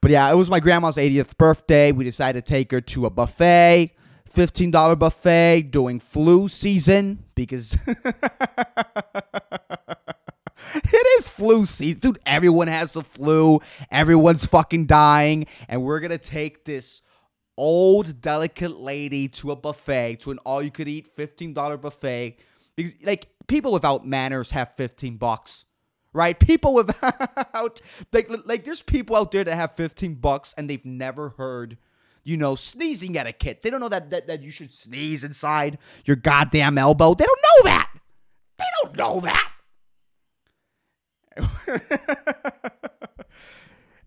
but 0.00 0.10
yeah, 0.10 0.30
it 0.30 0.36
was 0.36 0.48
my 0.48 0.60
grandma's 0.60 0.96
80th 0.96 1.36
birthday. 1.36 1.92
We 1.92 2.04
decided 2.04 2.46
to 2.46 2.48
take 2.48 2.70
her 2.70 2.80
to 2.80 3.06
a 3.06 3.10
buffet, 3.10 3.90
$15 4.32 4.98
buffet 4.98 5.62
during 5.70 5.98
flu 6.00 6.48
season 6.48 7.24
because 7.34 7.76
it 10.74 11.18
is 11.18 11.28
flu 11.28 11.64
season. 11.64 12.00
Dude, 12.00 12.18
everyone 12.26 12.68
has 12.68 12.92
the 12.92 13.02
flu. 13.02 13.60
Everyone's 13.90 14.44
fucking 14.44 14.86
dying. 14.86 15.46
And 15.68 15.82
we're 15.82 16.00
going 16.00 16.10
to 16.10 16.18
take 16.18 16.64
this 16.64 17.02
old 17.56 18.20
delicate 18.20 18.78
lady 18.78 19.28
to 19.28 19.50
a 19.50 19.56
buffet, 19.56 20.20
to 20.20 20.30
an 20.30 20.38
all 20.38 20.62
you 20.62 20.70
could 20.70 20.88
eat 20.88 21.14
$15 21.16 21.80
buffet. 21.80 22.36
Because 22.76 22.94
like 23.02 23.28
people 23.46 23.72
without 23.72 24.06
manners 24.06 24.52
have 24.52 24.74
15 24.76 25.16
bucks. 25.16 25.64
Right? 26.14 26.38
People 26.38 26.72
without 26.74 27.80
like 28.12 28.30
like 28.46 28.64
there's 28.64 28.82
people 28.82 29.14
out 29.14 29.30
there 29.30 29.44
that 29.44 29.54
have 29.54 29.74
15 29.74 30.14
bucks 30.14 30.54
and 30.56 30.68
they've 30.68 30.84
never 30.84 31.30
heard 31.30 31.76
you 32.28 32.36
know, 32.36 32.54
sneezing 32.54 33.16
etiquette. 33.16 33.62
They 33.62 33.70
don't 33.70 33.80
know 33.80 33.88
that, 33.88 34.10
that 34.10 34.26
that 34.26 34.42
you 34.42 34.50
should 34.50 34.74
sneeze 34.74 35.24
inside 35.24 35.78
your 36.04 36.16
goddamn 36.16 36.76
elbow. 36.76 37.14
They 37.14 37.24
don't 37.24 37.40
know 37.42 37.70
that. 37.70 37.90
They 38.58 38.64
don't 38.82 38.96
know 38.96 39.20
that. 39.20 39.47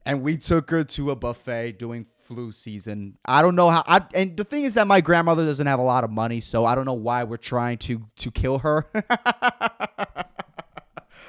and 0.06 0.22
we 0.22 0.38
took 0.38 0.70
her 0.72 0.84
to 0.84 1.12
a 1.12 1.16
buffet 1.16 1.74
doing 1.74 2.06
flu 2.18 2.52
season. 2.52 3.18
I 3.26 3.42
don't 3.42 3.56
know 3.56 3.70
how. 3.70 3.84
I, 3.86 4.02
and 4.14 4.38
the 4.38 4.44
thing 4.44 4.64
is 4.64 4.76
that 4.76 4.88
my 4.88 5.02
grandmother 5.02 5.46
doesn't 5.46 5.68
have 5.68 5.80
a 5.80 5.84
lot 5.84 6.04
of 6.04 6.12
money, 6.12 6.40
so 6.40 6.66
I 6.66 6.76
don't 6.76 6.86
know 6.86 6.94
why 6.94 7.24
we're 7.24 7.38
trying 7.38 7.78
to 7.80 8.02
to 8.18 8.32
kill 8.32 8.60
her. 8.60 8.88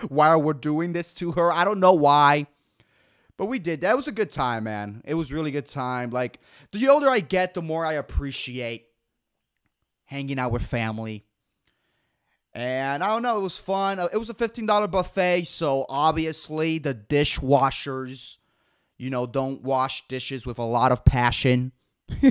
why 0.09 0.37
we're 0.37 0.52
doing 0.52 0.92
this 0.92 1.12
to 1.14 1.32
her? 1.32 1.52
I 1.52 1.64
don't 1.64 1.80
know 1.80 1.94
why. 1.94 2.47
But 3.37 3.47
we 3.47 3.59
did. 3.59 3.80
That 3.80 3.97
was 3.97 4.06
a 4.06 4.12
good 4.12 4.30
time, 4.30 4.64
man. 4.64 5.02
It 5.04 5.14
was 5.14 5.32
really 5.32 5.50
good 5.50 5.66
time. 5.66 6.11
Like 6.11 6.38
the 6.71 6.88
older 6.88 7.09
I 7.09 7.21
get, 7.21 7.54
the 7.54 7.62
more 7.62 7.85
I 7.85 7.94
appreciate 7.94 8.87
hanging 10.04 10.38
out 10.38 10.52
with 10.52 10.62
family. 10.62 11.25
And 12.54 13.02
I 13.02 13.09
don't 13.09 13.23
know, 13.23 13.38
it 13.38 13.42
was 13.42 13.56
fun. 13.56 13.99
It 13.99 14.18
was 14.18 14.28
a 14.28 14.35
$15 14.35 14.90
buffet, 14.90 15.44
so 15.44 15.87
obviously 15.88 16.78
the 16.78 16.94
dishwashers 16.94 18.37
you 19.02 19.11
know, 19.11 19.26
don't 19.26 19.62
wash 19.62 20.06
dishes 20.06 20.47
with 20.47 20.61
a 20.61 20.64
lot 20.64 20.92
of 20.92 21.04
passion. 21.04 21.73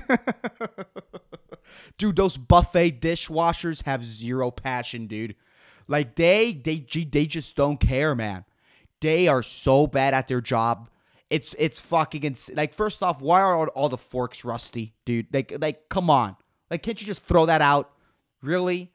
dude, 1.97 2.15
those 2.15 2.37
buffet 2.37 3.01
dishwashers 3.01 3.83
have 3.83 4.05
zero 4.05 4.51
passion, 4.51 5.05
dude. 5.05 5.35
Like 5.89 6.15
they 6.15 6.53
they 6.53 6.77
they 6.77 7.25
just 7.25 7.57
don't 7.57 7.77
care, 7.77 8.15
man. 8.15 8.45
They 9.01 9.27
are 9.27 9.43
so 9.43 9.85
bad 9.85 10.13
at 10.13 10.29
their 10.29 10.39
job. 10.39 10.87
It's 11.29 11.53
it's 11.59 11.81
fucking 11.81 12.23
ins- 12.23 12.51
like 12.53 12.73
first 12.73 13.03
off, 13.03 13.21
why 13.21 13.41
are 13.41 13.67
all 13.67 13.89
the 13.89 13.97
forks 13.97 14.45
rusty, 14.45 14.93
dude? 15.03 15.27
Like 15.33 15.53
like 15.59 15.89
come 15.89 16.09
on. 16.09 16.37
Like 16.69 16.83
can't 16.83 17.01
you 17.01 17.05
just 17.05 17.23
throw 17.23 17.47
that 17.47 17.61
out? 17.61 17.91
Really? 18.41 18.93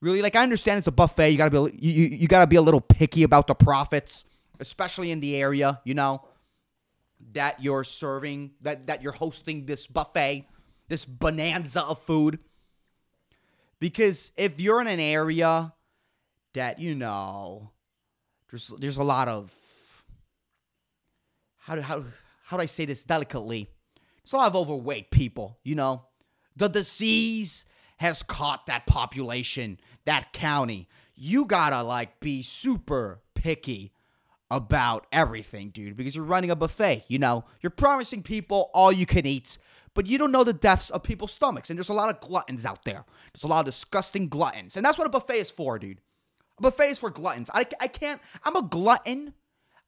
Really? 0.00 0.22
Like 0.22 0.36
I 0.36 0.42
understand 0.42 0.78
it's 0.78 0.86
a 0.86 0.92
buffet. 0.92 1.30
You 1.30 1.38
got 1.38 1.50
to 1.50 1.68
be 1.68 1.78
you, 1.78 1.92
you, 1.92 2.08
you 2.16 2.28
got 2.28 2.40
to 2.40 2.46
be 2.46 2.56
a 2.56 2.62
little 2.62 2.80
picky 2.80 3.24
about 3.24 3.46
the 3.46 3.54
profits, 3.54 4.24
especially 4.60 5.10
in 5.10 5.20
the 5.20 5.36
area, 5.36 5.80
you 5.84 5.94
know 5.94 6.22
that 7.32 7.62
you're 7.62 7.84
serving, 7.84 8.52
that, 8.62 8.86
that 8.86 9.02
you're 9.02 9.12
hosting 9.12 9.66
this 9.66 9.86
buffet, 9.86 10.46
this 10.88 11.04
bonanza 11.04 11.82
of 11.82 12.00
food. 12.02 12.38
Because 13.80 14.32
if 14.36 14.60
you're 14.60 14.80
in 14.80 14.86
an 14.86 15.00
area 15.00 15.72
that, 16.54 16.78
you 16.78 16.94
know, 16.94 17.70
there's 18.50 18.68
there's 18.78 18.96
a 18.96 19.04
lot 19.04 19.28
of 19.28 19.54
how 21.58 21.74
do 21.74 21.80
how 21.82 22.04
how 22.44 22.56
do 22.56 22.62
I 22.62 22.66
say 22.66 22.86
this 22.86 23.04
delicately? 23.04 23.68
There's 24.24 24.32
a 24.32 24.36
lot 24.36 24.48
of 24.48 24.56
overweight 24.56 25.10
people, 25.10 25.58
you 25.62 25.74
know. 25.74 26.04
The 26.56 26.68
disease 26.68 27.66
has 27.98 28.22
caught 28.22 28.66
that 28.66 28.86
population, 28.86 29.78
that 30.04 30.32
county. 30.32 30.88
You 31.14 31.44
gotta 31.44 31.82
like 31.82 32.20
be 32.20 32.42
super 32.42 33.20
picky 33.34 33.92
about 34.50 35.06
everything, 35.12 35.70
dude, 35.70 35.96
because 35.96 36.14
you're 36.16 36.24
running 36.24 36.50
a 36.50 36.56
buffet. 36.56 37.04
You 37.08 37.18
know, 37.18 37.44
you're 37.60 37.70
promising 37.70 38.22
people 38.22 38.70
all 38.72 38.90
you 38.90 39.04
can 39.04 39.26
eat, 39.26 39.58
but 39.94 40.06
you 40.06 40.16
don't 40.16 40.32
know 40.32 40.44
the 40.44 40.52
depths 40.52 40.90
of 40.90 41.02
people's 41.02 41.32
stomachs. 41.32 41.70
And 41.70 41.78
there's 41.78 41.88
a 41.88 41.94
lot 41.94 42.08
of 42.08 42.20
gluttons 42.20 42.64
out 42.64 42.84
there. 42.84 43.04
There's 43.32 43.44
a 43.44 43.48
lot 43.48 43.60
of 43.60 43.66
disgusting 43.66 44.28
gluttons. 44.28 44.76
And 44.76 44.84
that's 44.84 44.96
what 44.96 45.06
a 45.06 45.10
buffet 45.10 45.38
is 45.38 45.50
for, 45.50 45.78
dude. 45.78 46.00
A 46.58 46.62
buffet 46.62 46.88
is 46.88 46.98
for 46.98 47.10
gluttons. 47.10 47.50
I, 47.52 47.66
I 47.80 47.88
can't, 47.88 48.20
I'm 48.44 48.56
a 48.56 48.62
glutton. 48.62 49.34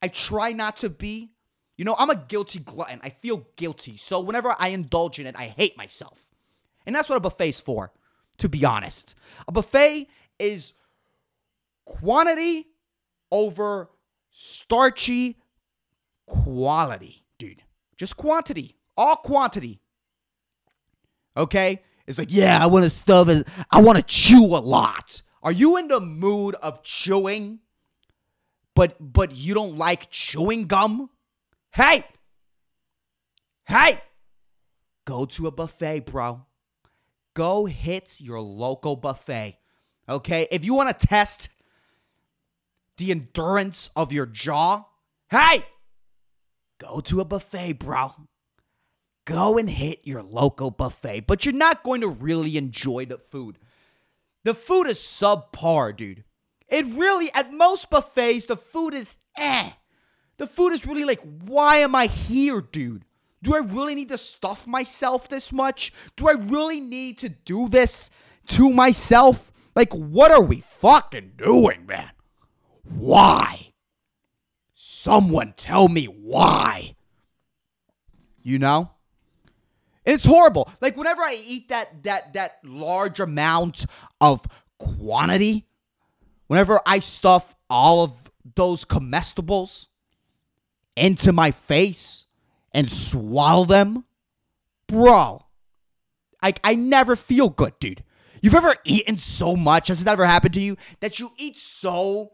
I 0.03 0.09
try 0.09 0.53
not 0.53 0.77
to 0.79 0.91
be. 0.91 1.31
You 1.77 1.85
know, 1.85 1.97
I'm 1.99 2.11
a 2.11 2.17
guilty 2.17 2.59
glutton. 2.59 3.01
I 3.03 3.09
feel 3.09 3.47
guilty. 3.57 3.97
So 3.97 4.21
whenever 4.21 4.55
I 4.59 4.69
indulge 4.69 5.19
in 5.19 5.27
it, 5.27 5.35
I 5.39 5.45
hate 5.47 5.79
myself. 5.79 6.29
And 6.85 6.95
that's 6.95 7.09
what 7.09 7.17
a 7.17 7.21
buffet 7.21 7.49
is 7.49 7.61
for, 7.61 7.93
to 8.41 8.49
be 8.49 8.65
honest. 8.65 9.15
A 9.47 9.53
buffet 9.53 10.09
is 10.39 10.75
quantity 11.85 12.67
over 13.31 13.91
starchy 14.31 15.37
quality, 16.27 17.25
dude. 17.39 17.63
Just 17.97 18.17
quantity, 18.17 18.77
all 18.97 19.17
quantity. 19.17 19.81
Okay? 21.37 21.83
It's 22.07 22.19
like, 22.19 22.33
yeah, 22.33 22.63
I 22.63 22.67
want 22.67 22.85
to 22.85 22.91
stuff 22.91 23.29
it. 23.29 23.47
I 23.71 23.81
want 23.81 23.99
to 23.99 24.03
chew 24.03 24.45
a 24.45 24.59
lot. 24.59 25.23
Are 25.43 25.53
you 25.53 25.77
in 25.77 25.89
the 25.89 26.01
mood 26.01 26.55
of 26.57 26.83
chewing, 26.83 27.61
but 28.75 28.97
but 29.01 29.33
you 29.35 29.55
don't 29.55 29.77
like 29.79 30.11
chewing 30.11 30.67
gum? 30.67 31.09
Hey, 31.73 32.05
hey, 33.65 34.01
go 35.07 35.25
to 35.27 35.47
a 35.47 35.51
buffet, 35.51 36.01
bro. 36.01 36.45
Go 37.35 37.67
hit 37.67 38.21
your 38.21 38.41
local 38.41 38.97
buffet. 38.97 39.59
Okay? 40.09 40.49
If 40.51 40.65
you 40.65 40.75
want 40.75 40.99
to 40.99 41.07
test 41.07 41.49
the 42.97 43.11
endurance 43.11 43.91
of 43.97 44.13
your 44.13 44.27
jaw, 44.27 44.85
hey, 45.31 45.65
go 46.79 47.01
to 47.01 47.21
a 47.21 47.25
buffet, 47.25 47.75
bro. 47.75 48.13
Go 49.25 49.59
and 49.59 49.71
hit 49.71 50.01
your 50.05 50.23
local 50.23 50.71
buffet, 50.71 51.27
but 51.27 51.45
you're 51.45 51.55
not 51.55 51.83
going 51.83 52.01
to 52.01 52.09
really 52.09 52.57
enjoy 52.57 53.05
the 53.05 53.19
food. 53.19 53.59
The 54.45 54.55
food 54.55 54.89
is 54.89 54.99
subpar, 54.99 55.97
dude. 55.97 56.25
It 56.69 56.87
really, 56.87 57.31
at 57.33 57.53
most 57.53 57.91
buffets, 57.91 58.47
the 58.47 58.57
food 58.57 58.95
is 58.95 59.19
eh. 59.37 59.71
The 60.39 60.47
food 60.47 60.73
is 60.73 60.87
really 60.87 61.05
like, 61.05 61.21
why 61.45 61.77
am 61.77 61.95
I 61.95 62.07
here, 62.07 62.61
dude? 62.61 63.05
Do 63.43 63.55
I 63.55 63.59
really 63.59 63.95
need 63.95 64.11
to 64.11 64.19
stuff 64.19 64.67
myself 64.67 65.29
this 65.29 65.53
much? 65.53 65.93
Do 66.17 66.29
I 66.29 66.33
really 66.33 66.81
need 66.81 67.19
to 67.19 67.29
do 67.29 67.69
this 67.69 68.11
to 68.49 68.71
myself? 68.71 69.51
Like, 69.75 69.93
what 69.95 70.31
are 70.31 70.43
we 70.43 70.61
fucking 70.61 71.33
doing, 71.37 71.87
man? 71.87 72.11
Why? 72.83 73.73
Someone 74.75 75.55
tell 75.57 75.89
me 75.89 76.05
why. 76.05 76.97
You 78.43 78.59
know? 78.59 78.91
It's 80.05 80.25
horrible. 80.25 80.71
Like 80.81 80.97
whenever 80.97 81.23
I 81.23 81.39
eat 81.47 81.69
that 81.69 82.03
that 82.05 82.33
that 82.33 82.59
large 82.65 83.21
amount 83.21 83.85
of 84.21 84.47
quantity, 84.79 85.67
whenever 86.47 86.81
I 86.87 87.01
stuff 87.01 87.55
all 87.69 88.03
of 88.03 88.31
those 88.57 88.85
comestibles 88.85 89.87
into 90.97 91.33
my 91.33 91.51
face 91.51 92.27
and 92.73 92.91
swallow 92.91 93.65
them, 93.65 94.05
bro, 94.87 95.45
I 96.43 96.55
I 96.63 96.75
never 96.75 97.17
feel 97.17 97.49
good, 97.49 97.79
dude. 97.81 98.05
You've 98.43 98.55
ever 98.55 98.77
eaten 98.85 99.19
so 99.19 99.55
much? 99.55 99.89
Has 99.89 100.01
it 100.01 100.09
ever 100.09 100.25
happened 100.25 100.55
to 100.55 100.61
you 100.61 100.77
that 101.01 101.21
you 101.21 101.31
eat 101.37 101.59
so 101.59 102.33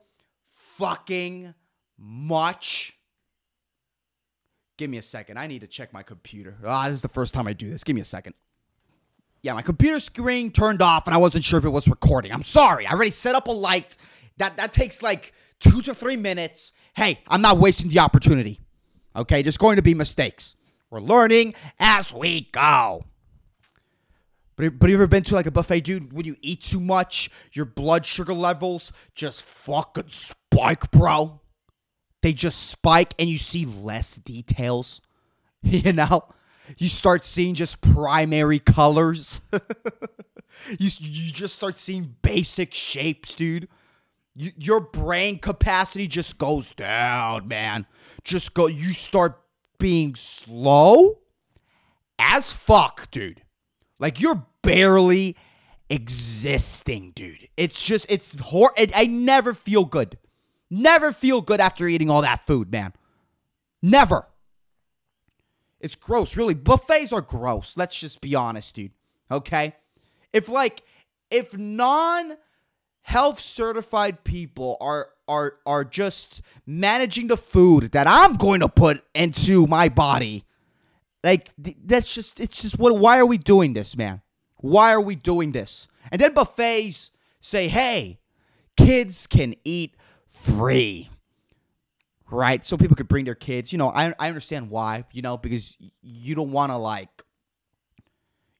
fucking 0.76 1.54
much. 1.98 2.98
Give 4.76 4.90
me 4.90 4.98
a 4.98 5.02
second. 5.02 5.38
I 5.38 5.46
need 5.46 5.62
to 5.62 5.66
check 5.66 5.92
my 5.92 6.02
computer. 6.02 6.56
Ah, 6.64 6.84
this 6.84 6.94
is 6.94 7.00
the 7.00 7.08
first 7.08 7.32
time 7.32 7.48
I 7.48 7.54
do 7.54 7.70
this. 7.70 7.82
Give 7.82 7.94
me 7.94 8.02
a 8.02 8.04
second. 8.04 8.34
Yeah, 9.42 9.54
my 9.54 9.62
computer 9.62 10.00
screen 10.00 10.50
turned 10.50 10.82
off 10.82 11.06
and 11.06 11.14
I 11.14 11.18
wasn't 11.18 11.44
sure 11.44 11.58
if 11.58 11.64
it 11.64 11.70
was 11.70 11.88
recording. 11.88 12.32
I'm 12.32 12.42
sorry. 12.42 12.86
I 12.86 12.92
already 12.92 13.10
set 13.10 13.34
up 13.34 13.46
a 13.46 13.52
light. 13.52 13.96
That 14.36 14.58
that 14.58 14.72
takes 14.72 15.02
like 15.02 15.32
two 15.60 15.80
to 15.82 15.94
three 15.94 16.16
minutes. 16.16 16.72
Hey, 16.94 17.20
I'm 17.28 17.40
not 17.40 17.58
wasting 17.58 17.88
the 17.88 18.00
opportunity. 18.00 18.60
Okay, 19.16 19.42
there's 19.42 19.56
going 19.56 19.76
to 19.76 19.82
be 19.82 19.94
mistakes. 19.94 20.54
We're 20.90 21.00
learning 21.00 21.54
as 21.78 22.12
we 22.12 22.42
go. 22.52 23.04
But, 24.56 24.78
but 24.78 24.88
you 24.88 24.96
ever 24.96 25.06
been 25.06 25.22
to 25.24 25.34
like 25.34 25.46
a 25.46 25.50
buffet, 25.50 25.80
dude? 25.80 26.12
When 26.12 26.26
you 26.26 26.36
eat 26.40 26.62
too 26.62 26.80
much, 26.80 27.30
your 27.52 27.64
blood 27.64 28.06
sugar 28.06 28.34
levels 28.34 28.92
just 29.14 29.42
fucking 29.42 30.10
spike, 30.10 30.90
bro. 30.90 31.40
They 32.22 32.32
just 32.32 32.68
spike 32.68 33.14
and 33.18 33.28
you 33.28 33.38
see 33.38 33.64
less 33.66 34.16
details. 34.16 35.00
You 35.62 35.92
know? 35.92 36.28
You 36.78 36.88
start 36.88 37.24
seeing 37.24 37.54
just 37.56 37.80
primary 37.80 38.60
colors. 38.60 39.40
you, 40.78 40.90
you 40.98 41.32
just 41.32 41.56
start 41.56 41.76
seeing 41.76 42.14
basic 42.22 42.72
shapes, 42.72 43.34
dude. 43.34 43.66
You, 44.34 44.52
your 44.56 44.80
brain 44.80 45.38
capacity 45.38 46.06
just 46.06 46.38
goes 46.38 46.72
down, 46.72 47.48
man. 47.48 47.86
Just 48.26 48.54
go. 48.54 48.66
You 48.66 48.90
start 48.90 49.40
being 49.78 50.16
slow 50.16 51.18
as 52.18 52.52
fuck, 52.52 53.08
dude. 53.12 53.42
Like 54.00 54.20
you're 54.20 54.44
barely 54.62 55.36
existing, 55.88 57.12
dude. 57.14 57.48
It's 57.56 57.80
just 57.84 58.04
it's 58.08 58.36
hor. 58.40 58.72
It, 58.76 58.90
I 58.96 59.06
never 59.06 59.54
feel 59.54 59.84
good. 59.84 60.18
Never 60.68 61.12
feel 61.12 61.40
good 61.40 61.60
after 61.60 61.86
eating 61.86 62.10
all 62.10 62.22
that 62.22 62.44
food, 62.48 62.72
man. 62.72 62.94
Never. 63.80 64.26
It's 65.78 65.94
gross, 65.94 66.36
really. 66.36 66.54
Buffets 66.54 67.12
are 67.12 67.20
gross. 67.20 67.76
Let's 67.76 67.96
just 67.96 68.20
be 68.20 68.34
honest, 68.34 68.74
dude. 68.74 68.90
Okay? 69.30 69.72
If 70.32 70.48
like 70.48 70.82
if 71.30 71.56
non 71.56 72.38
health 73.02 73.38
certified 73.38 74.24
people 74.24 74.76
are 74.80 75.10
are 75.28 75.56
are 75.66 75.84
just 75.84 76.42
managing 76.66 77.26
the 77.28 77.36
food 77.36 77.92
that 77.92 78.06
I'm 78.06 78.34
going 78.34 78.60
to 78.60 78.68
put 78.68 79.04
into 79.14 79.66
my 79.66 79.88
body, 79.88 80.44
like 81.24 81.50
that's 81.58 82.12
just 82.12 82.40
it's 82.40 82.62
just 82.62 82.78
what 82.78 82.96
why 82.98 83.18
are 83.18 83.26
we 83.26 83.38
doing 83.38 83.72
this, 83.72 83.96
man? 83.96 84.22
Why 84.58 84.92
are 84.92 85.00
we 85.00 85.16
doing 85.16 85.52
this? 85.52 85.88
And 86.10 86.20
then 86.20 86.32
buffets 86.34 87.10
say, 87.40 87.68
"Hey, 87.68 88.20
kids 88.76 89.26
can 89.26 89.54
eat 89.64 89.96
free." 90.26 91.10
right? 92.30 92.64
So 92.64 92.76
people 92.76 92.96
could 92.96 93.08
bring 93.08 93.24
their 93.24 93.34
kids. 93.34 93.72
You 93.72 93.78
know, 93.78 93.90
I 93.90 94.14
I 94.18 94.28
understand 94.28 94.70
why. 94.70 95.04
You 95.12 95.22
know, 95.22 95.36
because 95.36 95.76
you 96.02 96.34
don't 96.34 96.52
want 96.52 96.72
to 96.72 96.76
like. 96.76 97.22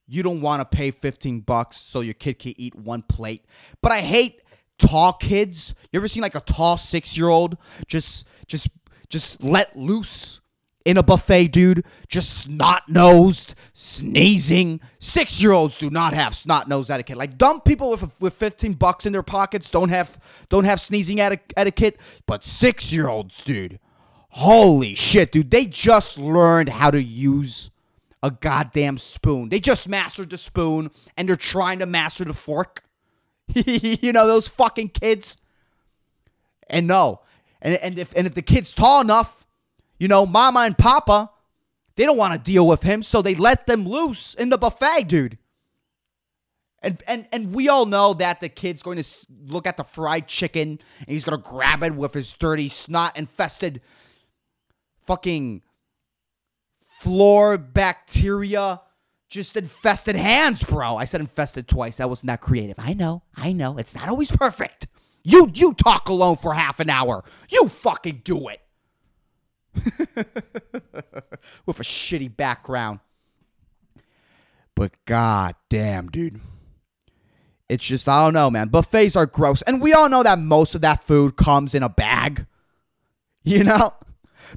You 0.09 0.23
don't 0.23 0.39
want 0.39 0.61
to 0.61 0.77
pay 0.77 0.91
15 0.91 1.41
bucks 1.41 1.75
so 1.75 1.99
your 1.99 2.13
kid 2.13 2.39
can 2.39 2.53
eat 2.55 2.73
one 2.75 3.01
plate. 3.01 3.43
But 3.81 3.91
I 3.91 3.99
hate 3.99 4.41
tall 4.77 5.13
kids. 5.13 5.73
You 5.91 5.99
ever 5.99 6.07
seen 6.07 6.21
like 6.21 6.35
a 6.35 6.41
tall 6.41 6.77
6-year-old 6.77 7.57
just 7.87 8.25
just 8.47 8.69
just 9.09 9.43
let 9.43 9.75
loose 9.75 10.39
in 10.85 10.97
a 10.97 11.03
buffet, 11.03 11.47
dude? 11.49 11.85
Just 12.07 12.43
snot-nosed, 12.43 13.55
sneezing. 13.73 14.79
6-year-olds 14.99 15.77
do 15.79 15.89
not 15.89 16.13
have 16.13 16.35
snot-nosed 16.35 16.89
etiquette. 16.89 17.17
Like 17.17 17.37
dumb 17.37 17.61
people 17.61 17.89
with 17.89 18.21
with 18.21 18.33
15 18.33 18.73
bucks 18.73 19.05
in 19.05 19.13
their 19.13 19.23
pockets 19.23 19.69
don't 19.69 19.89
have 19.89 20.19
don't 20.49 20.65
have 20.65 20.79
sneezing 20.79 21.19
etiquette, 21.19 21.99
but 22.25 22.43
6-year-olds, 22.43 23.43
dude. 23.43 23.79
Holy 24.29 24.93
shit, 24.93 25.31
dude. 25.31 25.51
They 25.51 25.65
just 25.65 26.19
learned 26.19 26.69
how 26.69 26.91
to 26.91 27.01
use 27.01 27.71
a 28.21 28.31
goddamn 28.31 28.97
spoon. 28.97 29.49
They 29.49 29.59
just 29.59 29.87
mastered 29.87 30.29
the 30.29 30.37
spoon 30.37 30.91
and 31.15 31.27
they're 31.27 31.35
trying 31.35 31.79
to 31.79 31.85
master 31.85 32.23
the 32.23 32.33
fork. 32.33 32.83
you 33.55 34.11
know, 34.11 34.27
those 34.27 34.47
fucking 34.47 34.89
kids. 34.89 35.37
And 36.69 36.87
no. 36.87 37.21
And, 37.61 37.75
and 37.75 37.97
if 37.97 38.13
and 38.15 38.27
if 38.27 38.35
the 38.35 38.41
kid's 38.41 38.73
tall 38.73 39.01
enough, 39.01 39.45
you 39.99 40.07
know, 40.07 40.25
mama 40.25 40.61
and 40.61 40.77
papa, 40.77 41.31
they 41.95 42.05
don't 42.05 42.17
want 42.17 42.33
to 42.33 42.39
deal 42.39 42.67
with 42.67 42.83
him, 42.83 43.01
so 43.01 43.21
they 43.21 43.35
let 43.35 43.65
them 43.65 43.87
loose 43.87 44.35
in 44.35 44.49
the 44.49 44.57
buffet, 44.57 45.07
dude. 45.07 45.37
And, 46.83 47.01
and 47.07 47.27
and 47.31 47.53
we 47.53 47.67
all 47.67 47.87
know 47.87 48.13
that 48.13 48.39
the 48.39 48.49
kid's 48.49 48.83
going 48.83 49.01
to 49.01 49.27
look 49.45 49.65
at 49.65 49.77
the 49.77 49.83
fried 49.83 50.27
chicken 50.27 50.79
and 50.99 51.07
he's 51.07 51.23
going 51.23 51.41
to 51.41 51.49
grab 51.49 51.81
it 51.81 51.95
with 51.95 52.13
his 52.13 52.33
dirty 52.33 52.69
snot 52.69 53.17
infested 53.17 53.81
fucking 55.03 55.63
floor 56.77 57.57
bacteria 57.57 58.81
just 59.29 59.57
infested 59.57 60.15
hands, 60.15 60.63
bro. 60.63 60.97
I 60.97 61.05
said 61.05 61.21
infested 61.21 61.67
twice. 61.67 61.97
That 61.97 62.09
wasn't 62.09 62.27
that 62.27 62.41
creative. 62.41 62.75
I 62.77 62.93
know. 62.93 63.23
I 63.35 63.51
know. 63.51 63.77
It's 63.77 63.93
not 63.93 64.09
always 64.09 64.31
perfect. 64.31 64.87
You 65.23 65.51
you 65.53 65.73
talk 65.73 66.07
alone 66.07 66.37
for 66.37 66.53
half 66.53 66.79
an 66.79 66.89
hour. 66.89 67.23
You 67.49 67.67
fucking 67.67 68.21
do 68.23 68.47
it. 68.47 68.61
With 71.65 71.79
a 71.79 71.83
shitty 71.83 72.35
background. 72.35 72.99
But 74.75 74.93
god 75.05 75.55
damn, 75.69 76.09
dude. 76.09 76.39
It's 77.67 77.83
just 77.83 78.07
I 78.07 78.23
don't 78.23 78.33
know, 78.33 78.49
man. 78.49 78.69
Buffets 78.69 79.17
are 79.17 79.25
gross. 79.25 79.61
And 79.63 79.81
we 79.81 79.91
all 79.91 80.07
know 80.07 80.23
that 80.23 80.39
most 80.39 80.75
of 80.75 80.81
that 80.81 81.03
food 81.03 81.35
comes 81.35 81.75
in 81.75 81.83
a 81.83 81.89
bag. 81.89 82.45
You 83.43 83.65
know? 83.65 83.93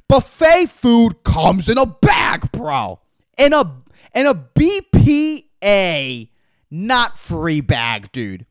Buffet 0.07 0.67
food 0.67 1.23
comes 1.23 1.67
in 1.67 1.77
a 1.77 1.85
bag, 1.85 2.51
bro. 2.53 3.00
In 3.41 3.53
a 3.53 3.81
in 4.13 4.27
a 4.27 4.35
BPA 4.35 6.29
not 6.69 7.17
free 7.17 7.61
bag, 7.61 8.11
dude. 8.11 8.45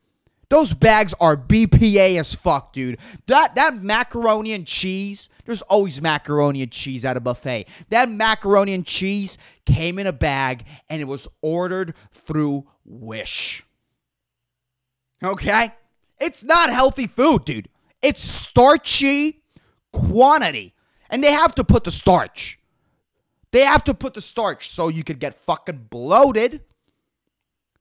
Those 0.48 0.72
bags 0.74 1.14
are 1.20 1.36
BPA 1.36 2.18
as 2.18 2.34
fuck, 2.34 2.72
dude. 2.72 2.98
That 3.28 3.54
that 3.54 3.76
macaroni 3.76 4.52
and 4.52 4.66
cheese, 4.66 5.28
there's 5.44 5.62
always 5.62 6.02
macaroni 6.02 6.62
and 6.62 6.72
cheese 6.72 7.04
at 7.04 7.16
a 7.16 7.20
buffet. 7.20 7.68
That 7.90 8.10
macaroni 8.10 8.74
and 8.74 8.84
cheese 8.84 9.38
came 9.64 10.00
in 10.00 10.08
a 10.08 10.12
bag 10.12 10.64
and 10.88 11.00
it 11.00 11.04
was 11.04 11.28
ordered 11.40 11.94
through 12.10 12.66
Wish. 12.84 13.64
Okay? 15.22 15.72
It's 16.18 16.42
not 16.42 16.70
healthy 16.70 17.06
food, 17.06 17.44
dude. 17.44 17.68
It's 18.02 18.24
starchy 18.24 19.44
quantity. 19.92 20.74
And 21.08 21.22
they 21.22 21.30
have 21.30 21.54
to 21.54 21.64
put 21.64 21.84
the 21.84 21.92
starch. 21.92 22.59
They 23.52 23.64
have 23.64 23.84
to 23.84 23.94
put 23.94 24.14
the 24.14 24.20
starch 24.20 24.68
so 24.68 24.88
you 24.88 25.02
could 25.02 25.18
get 25.18 25.42
fucking 25.44 25.88
bloated 25.90 26.62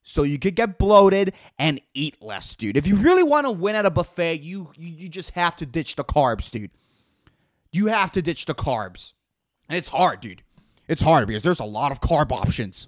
so 0.09 0.23
you 0.23 0.39
could 0.39 0.55
get 0.55 0.79
bloated 0.79 1.33
and 1.59 1.79
eat 1.93 2.19
less, 2.19 2.55
dude. 2.55 2.75
If 2.75 2.87
you 2.87 2.95
really 2.95 3.21
want 3.21 3.45
to 3.45 3.51
win 3.51 3.75
at 3.75 3.85
a 3.85 3.91
buffet, 3.91 4.41
you, 4.41 4.71
you 4.75 4.91
you 4.91 5.07
just 5.07 5.31
have 5.31 5.55
to 5.57 5.67
ditch 5.67 5.95
the 5.97 6.03
carbs, 6.03 6.49
dude. 6.49 6.71
You 7.71 7.87
have 7.87 8.11
to 8.13 8.21
ditch 8.23 8.45
the 8.45 8.55
carbs. 8.55 9.13
And 9.67 9.77
it's 9.77 9.89
hard, 9.89 10.19
dude. 10.19 10.41
It's 10.87 11.03
hard 11.03 11.27
because 11.27 11.43
there's 11.43 11.59
a 11.59 11.65
lot 11.65 11.91
of 11.91 12.01
carb 12.01 12.31
options. 12.31 12.87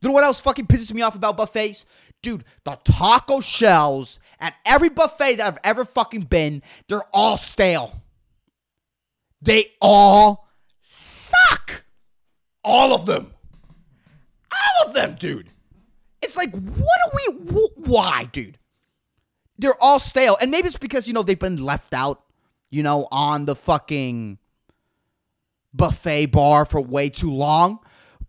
You 0.00 0.08
know 0.08 0.14
what 0.14 0.24
else 0.24 0.40
fucking 0.40 0.66
pisses 0.66 0.94
me 0.94 1.02
off 1.02 1.14
about 1.14 1.36
buffets? 1.36 1.84
Dude, 2.22 2.44
the 2.64 2.78
taco 2.84 3.40
shells 3.40 4.18
at 4.40 4.54
every 4.64 4.88
buffet 4.88 5.36
that 5.36 5.46
I've 5.46 5.60
ever 5.62 5.84
fucking 5.84 6.22
been, 6.22 6.62
they're 6.88 7.04
all 7.12 7.36
stale. 7.36 8.00
They 9.42 9.72
all 9.78 10.48
suck. 10.80 11.63
All 12.64 12.94
of 12.94 13.06
them. 13.06 13.32
All 14.52 14.88
of 14.88 14.94
them, 14.94 15.16
dude. 15.18 15.50
It's 16.22 16.36
like, 16.36 16.52
what 16.52 16.98
are 17.06 17.12
we? 17.12 17.52
Wh- 17.52 17.88
why, 17.88 18.28
dude? 18.32 18.58
They're 19.58 19.80
all 19.80 20.00
stale, 20.00 20.36
and 20.40 20.50
maybe 20.50 20.66
it's 20.66 20.78
because 20.78 21.06
you 21.06 21.12
know 21.12 21.22
they've 21.22 21.38
been 21.38 21.62
left 21.62 21.92
out, 21.92 22.22
you 22.70 22.82
know, 22.82 23.06
on 23.12 23.44
the 23.44 23.54
fucking 23.54 24.38
buffet 25.72 26.26
bar 26.26 26.64
for 26.64 26.80
way 26.80 27.08
too 27.10 27.32
long. 27.32 27.78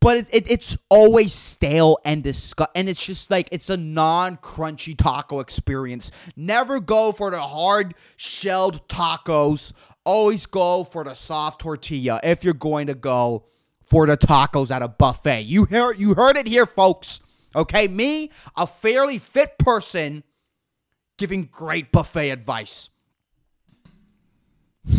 But 0.01 0.17
it, 0.17 0.27
it, 0.31 0.51
it's 0.51 0.77
always 0.89 1.33
stale 1.33 1.97
and 2.05 2.21
disgust, 2.21 2.69
and 2.75 2.89
it's 2.89 3.03
just 3.03 3.31
like 3.31 3.49
it's 3.51 3.69
a 3.69 3.77
non-crunchy 3.77 4.95
taco 4.97 5.39
experience. 5.39 6.11
Never 6.35 6.79
go 6.79 7.11
for 7.11 7.31
the 7.31 7.41
hard 7.41 7.95
shelled 8.17 8.87
tacos. 8.87 9.71
Always 10.03 10.45
go 10.45 10.83
for 10.83 11.03
the 11.03 11.15
soft 11.15 11.61
tortilla 11.61 12.19
if 12.23 12.43
you're 12.43 12.53
going 12.53 12.85
to 12.87 12.93
go 12.93 13.45
for 13.85 14.05
the 14.05 14.17
tacos 14.17 14.71
at 14.71 14.81
a 14.81 14.87
buffet. 14.87 15.41
You 15.41 15.65
hear 15.65 15.91
you 15.93 16.15
heard 16.15 16.37
it 16.37 16.47
here, 16.47 16.65
folks. 16.65 17.19
Okay, 17.55 17.87
me, 17.87 18.31
a 18.57 18.67
fairly 18.67 19.17
fit 19.17 19.57
person, 19.57 20.23
giving 21.17 21.45
great 21.45 21.91
buffet 21.91 22.31
advice. 22.31 22.89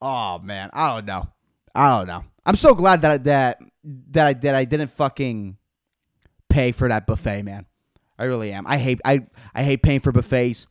oh 0.00 0.38
man, 0.40 0.70
I 0.72 0.94
don't 0.94 1.06
know. 1.06 1.28
I 1.74 1.88
don't 1.88 2.06
know. 2.06 2.24
I'm 2.44 2.56
so 2.56 2.74
glad 2.74 3.02
that 3.02 3.10
I, 3.12 3.16
that 3.18 3.60
that 4.10 4.26
I 4.26 4.32
that 4.34 4.54
I 4.54 4.64
didn't 4.64 4.90
fucking 4.92 5.56
pay 6.50 6.72
for 6.72 6.88
that 6.88 7.06
buffet, 7.06 7.42
man. 7.42 7.66
I 8.18 8.24
really 8.24 8.52
am. 8.52 8.66
I 8.66 8.78
hate 8.78 9.00
I 9.04 9.26
I 9.54 9.62
hate 9.62 9.82
paying 9.82 10.00
for 10.00 10.12
buffets, 10.12 10.66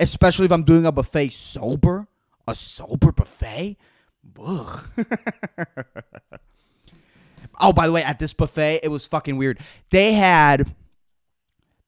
especially 0.00 0.46
if 0.46 0.52
I'm 0.52 0.64
doing 0.64 0.86
a 0.86 0.92
buffet 0.92 1.32
sober. 1.32 2.08
A 2.48 2.54
sober 2.54 3.12
buffet. 3.12 3.76
Ugh. 4.38 4.84
Oh, 7.60 7.72
by 7.72 7.86
the 7.86 7.92
way, 7.92 8.02
at 8.02 8.18
this 8.18 8.32
buffet, 8.32 8.80
it 8.82 8.88
was 8.88 9.06
fucking 9.06 9.36
weird. 9.36 9.58
They 9.90 10.14
had 10.14 10.74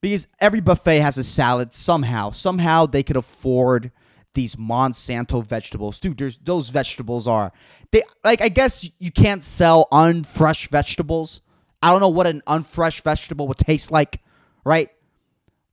because 0.00 0.26
every 0.40 0.60
buffet 0.60 1.00
has 1.00 1.16
a 1.16 1.24
salad 1.24 1.74
somehow. 1.74 2.30
Somehow 2.32 2.86
they 2.86 3.02
could 3.02 3.16
afford 3.16 3.90
these 4.34 4.56
Monsanto 4.56 5.44
vegetables. 5.44 5.98
Dude, 5.98 6.18
those 6.44 6.68
vegetables 6.68 7.26
are 7.26 7.52
they 7.90 8.02
like 8.22 8.42
I 8.42 8.48
guess 8.48 8.88
you 8.98 9.10
can't 9.10 9.44
sell 9.44 9.88
unfresh 9.90 10.68
vegetables. 10.68 11.40
I 11.82 11.90
don't 11.90 12.00
know 12.00 12.08
what 12.08 12.26
an 12.26 12.42
unfresh 12.46 13.02
vegetable 13.02 13.48
would 13.48 13.58
taste 13.58 13.90
like, 13.90 14.20
right? 14.64 14.90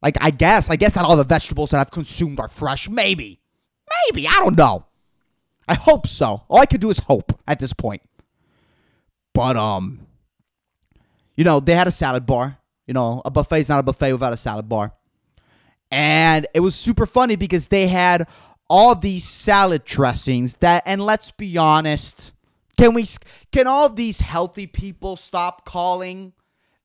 Like 0.02 0.18
I 0.22 0.32
guess, 0.32 0.70
I 0.70 0.78
guess 0.78 0.96
not 0.96 1.06
all 1.06 1.18
the 1.18 1.24
vegetables 1.24 1.72
that 1.72 1.82
I've 1.82 1.92
consumed 1.92 2.40
are 2.40 2.48
fresh. 2.48 2.90
Maybe. 2.90 3.42
Maybe, 4.08 4.28
I 4.28 4.34
don't 4.34 4.56
know. 4.56 4.86
I 5.70 5.76
hope 5.76 6.08
so. 6.08 6.42
All 6.50 6.60
I 6.60 6.66
could 6.66 6.82
do 6.82 6.90
is 6.90 6.98
hope 6.98 7.40
at 7.48 7.60
this 7.60 7.74
point. 7.74 8.02
But 9.34 9.56
um 9.56 10.08
you 11.38 11.46
know, 11.46 11.62
they 11.62 11.76
had 11.76 11.88
a 11.88 11.92
salad 11.92 12.26
bar. 12.26 12.58
You 12.88 12.94
know, 12.96 13.22
a 13.24 13.32
buffet 13.32 13.60
is 13.60 13.70
not 13.70 13.80
a 13.80 13.84
buffet 13.84 14.12
without 14.12 14.34
a 14.34 14.38
salad 14.38 14.68
bar. 14.68 14.94
And 15.92 16.48
it 16.56 16.60
was 16.62 16.76
super 16.76 17.06
funny 17.06 17.36
because 17.36 17.68
they 17.68 17.88
had 17.88 18.28
all 18.68 18.96
these 18.96 19.24
salad 19.24 19.86
dressings 19.86 20.56
that 20.56 20.84
and 20.88 21.06
let's 21.06 21.30
be 21.30 21.56
honest, 21.56 22.34
can 22.76 22.96
we 22.96 23.06
can 23.52 23.68
all 23.68 23.90
these 23.90 24.22
healthy 24.22 24.66
people 24.66 25.16
stop 25.16 25.66
calling 25.66 26.34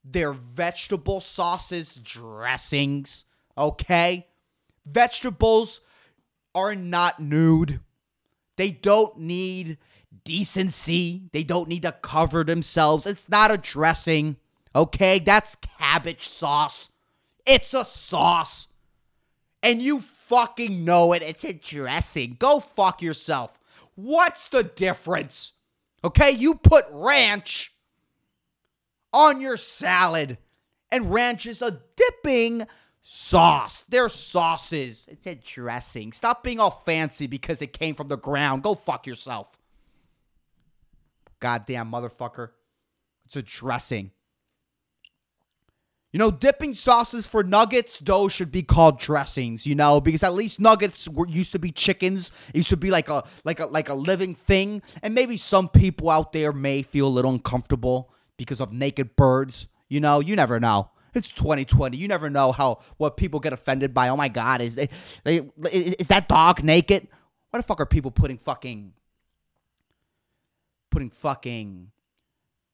their 0.03 0.31
vegetable 0.31 1.21
sauces 1.21 1.95
dressings? 1.95 3.25
Okay? 3.57 4.27
Vegetables 4.85 5.81
are 6.53 6.75
not 6.75 7.19
nude. 7.19 7.79
They 8.57 8.71
don't 8.71 9.19
need 9.19 9.77
decency. 10.23 11.23
They 11.31 11.43
don't 11.43 11.69
need 11.69 11.83
to 11.83 11.91
cover 11.91 12.43
themselves. 12.43 13.05
It's 13.05 13.29
not 13.29 13.51
a 13.51 13.57
dressing. 13.57 14.37
Okay? 14.75 15.19
That's 15.19 15.55
cabbage 15.55 16.27
sauce. 16.27 16.89
It's 17.45 17.73
a 17.73 17.85
sauce 17.85 18.67
and 19.65 19.81
you 19.81 19.99
fucking 19.99 20.85
know 20.85 21.11
it. 21.13 21.23
It's 21.23 21.43
a 21.43 21.51
dressing. 21.51 22.35
Go 22.37 22.59
fuck 22.59 23.01
yourself. 23.01 23.57
What's 23.95 24.47
the 24.47 24.61
difference? 24.61 25.53
Okay, 26.03 26.29
you 26.29 26.53
put 26.53 26.85
ranch 26.91 27.73
on 29.11 29.41
your 29.41 29.57
salad, 29.57 30.37
and 30.91 31.11
ranch 31.11 31.47
is 31.47 31.63
a 31.63 31.79
dipping 31.95 32.67
sauce. 33.07 33.85
They're 33.87 34.09
sauces. 34.09 35.07
It's 35.11 35.27
a 35.27 35.35
dressing. 35.35 36.11
Stop 36.11 36.43
being 36.43 36.59
all 36.59 36.81
fancy 36.85 37.27
because 37.27 37.61
it 37.61 37.71
came 37.71 37.93
from 37.93 38.07
the 38.07 38.17
ground. 38.17 38.63
Go 38.63 38.73
fuck 38.73 39.05
yourself. 39.05 39.59
Goddamn 41.39 41.91
motherfucker. 41.91 42.49
It's 43.25 43.35
a 43.35 43.43
dressing. 43.43 44.09
You 46.11 46.19
know, 46.19 46.31
dipping 46.31 46.73
sauces 46.73 47.27
for 47.27 47.43
nuggets, 47.43 47.99
though, 47.99 48.27
should 48.27 48.51
be 48.51 48.63
called 48.63 48.99
dressings, 48.99 49.67
you 49.67 49.75
know, 49.75 50.01
because 50.01 50.23
at 50.23 50.33
least 50.33 50.59
nuggets 50.59 51.07
were 51.07 51.27
used 51.27 51.51
to 51.51 51.59
be 51.59 51.71
chickens. 51.71 52.31
It 52.49 52.55
used 52.55 52.69
to 52.69 52.77
be 52.77 52.89
like 52.89 53.09
a 53.09 53.23
like 53.43 53.59
a 53.59 53.67
like 53.67 53.89
a 53.89 53.93
living 53.93 54.33
thing. 54.33 54.81
And 55.03 55.13
maybe 55.13 55.37
some 55.37 55.69
people 55.69 56.09
out 56.09 56.33
there 56.33 56.53
may 56.53 56.81
feel 56.81 57.07
a 57.07 57.09
little 57.09 57.31
uncomfortable 57.31 58.13
because 58.37 58.61
of 58.61 58.71
naked 58.71 59.15
birds. 59.15 59.67
You 59.89 59.99
know, 59.99 60.21
you 60.21 60.35
never 60.35 60.59
know. 60.59 60.89
It's 61.15 61.31
2020. 61.31 61.95
You 61.95 62.09
never 62.09 62.29
know 62.29 62.51
how 62.51 62.79
what 62.97 63.15
people 63.15 63.39
get 63.39 63.53
offended 63.53 63.93
by. 63.93 64.09
Oh 64.09 64.17
my 64.17 64.27
god, 64.27 64.61
is 64.61 64.75
they, 64.75 64.89
is 65.71 66.07
that 66.07 66.27
dog 66.27 66.61
naked? 66.61 67.07
Why 67.49 67.59
the 67.59 67.63
fuck 67.63 67.79
are 67.79 67.85
people 67.85 68.11
putting 68.11 68.37
fucking 68.37 68.91
putting 70.91 71.09
fucking 71.09 71.91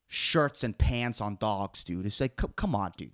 shirts 0.08 0.64
and 0.64 0.76
pants 0.76 1.22
on 1.22 1.36
dogs, 1.36 1.84
dude? 1.84 2.08
It's 2.08 2.20
like 2.20 2.36
come 2.56 2.74
on, 2.74 2.94
dude. 2.98 3.12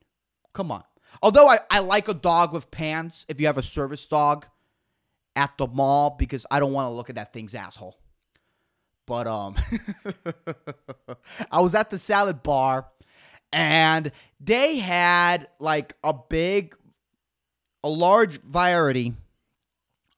Come 0.53 0.71
on. 0.71 0.83
Although 1.21 1.49
I, 1.49 1.59
I 1.69 1.79
like 1.79 2.07
a 2.07 2.13
dog 2.13 2.53
with 2.53 2.71
pants 2.71 3.25
if 3.27 3.39
you 3.41 3.47
have 3.47 3.57
a 3.57 3.63
service 3.63 4.05
dog 4.07 4.45
at 5.35 5.57
the 5.57 5.67
mall 5.67 6.15
because 6.17 6.45
I 6.49 6.61
don't 6.61 6.71
want 6.71 6.87
to 6.87 6.91
look 6.91 7.09
at 7.09 7.17
that 7.17 7.33
thing's 7.33 7.53
asshole. 7.53 7.97
But 9.05 9.27
um 9.27 9.55
I 11.51 11.59
was 11.59 11.75
at 11.75 11.89
the 11.89 11.97
salad 11.97 12.43
bar 12.43 12.87
and 13.51 14.11
they 14.39 14.77
had 14.77 15.47
like 15.59 15.95
a 16.03 16.13
big 16.13 16.75
a 17.83 17.89
large 17.89 18.41
variety 18.41 19.13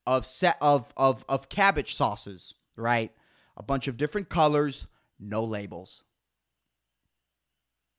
of 0.08 0.26
set 0.26 0.58
of 0.62 0.92
of 0.98 1.24
of 1.30 1.50
cabbage 1.50 1.94
sauces, 1.94 2.54
right? 2.76 3.12
A 3.56 3.64
bunch 3.64 3.88
of 3.88 3.98
different 3.98 4.30
colors, 4.30 4.88
no 5.20 5.44
labels. 5.44 6.04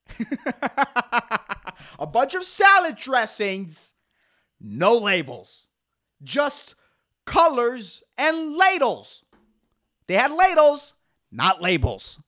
a 1.99 2.07
bunch 2.07 2.35
of 2.35 2.43
salad 2.43 2.97
dressings, 2.97 3.95
no 4.61 4.97
labels, 4.97 5.69
just 6.23 6.75
colors 7.25 8.03
and 8.19 8.57
ladles. 8.57 9.25
They 10.09 10.15
had 10.15 10.33
ladles, 10.33 10.95
not 11.31 11.63
labels. 11.63 12.21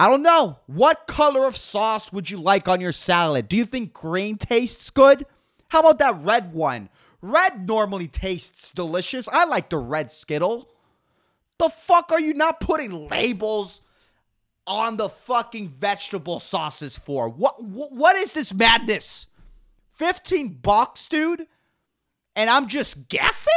I 0.00 0.08
don't 0.08 0.22
know. 0.22 0.56
What 0.64 1.06
color 1.06 1.46
of 1.46 1.58
sauce 1.58 2.10
would 2.10 2.30
you 2.30 2.38
like 2.38 2.68
on 2.68 2.80
your 2.80 2.90
salad? 2.90 3.48
Do 3.48 3.56
you 3.58 3.66
think 3.66 3.92
green 3.92 4.38
tastes 4.38 4.88
good? 4.88 5.26
How 5.68 5.80
about 5.80 5.98
that 5.98 6.22
red 6.22 6.54
one? 6.54 6.88
Red 7.20 7.68
normally 7.68 8.08
tastes 8.08 8.70
delicious. 8.72 9.28
I 9.28 9.44
like 9.44 9.68
the 9.68 9.76
red 9.76 10.10
Skittle. 10.10 10.70
The 11.58 11.68
fuck 11.68 12.12
are 12.12 12.20
you 12.20 12.32
not 12.32 12.60
putting 12.60 13.10
labels 13.10 13.82
on 14.66 14.96
the 14.96 15.10
fucking 15.10 15.68
vegetable 15.68 16.40
sauces 16.40 16.96
for? 16.96 17.28
What 17.28 17.62
what 17.62 18.16
is 18.16 18.32
this 18.32 18.54
madness? 18.54 19.26
15 19.96 20.60
bucks, 20.62 21.08
dude? 21.08 21.46
And 22.34 22.48
I'm 22.48 22.68
just 22.68 23.10
guessing? 23.10 23.52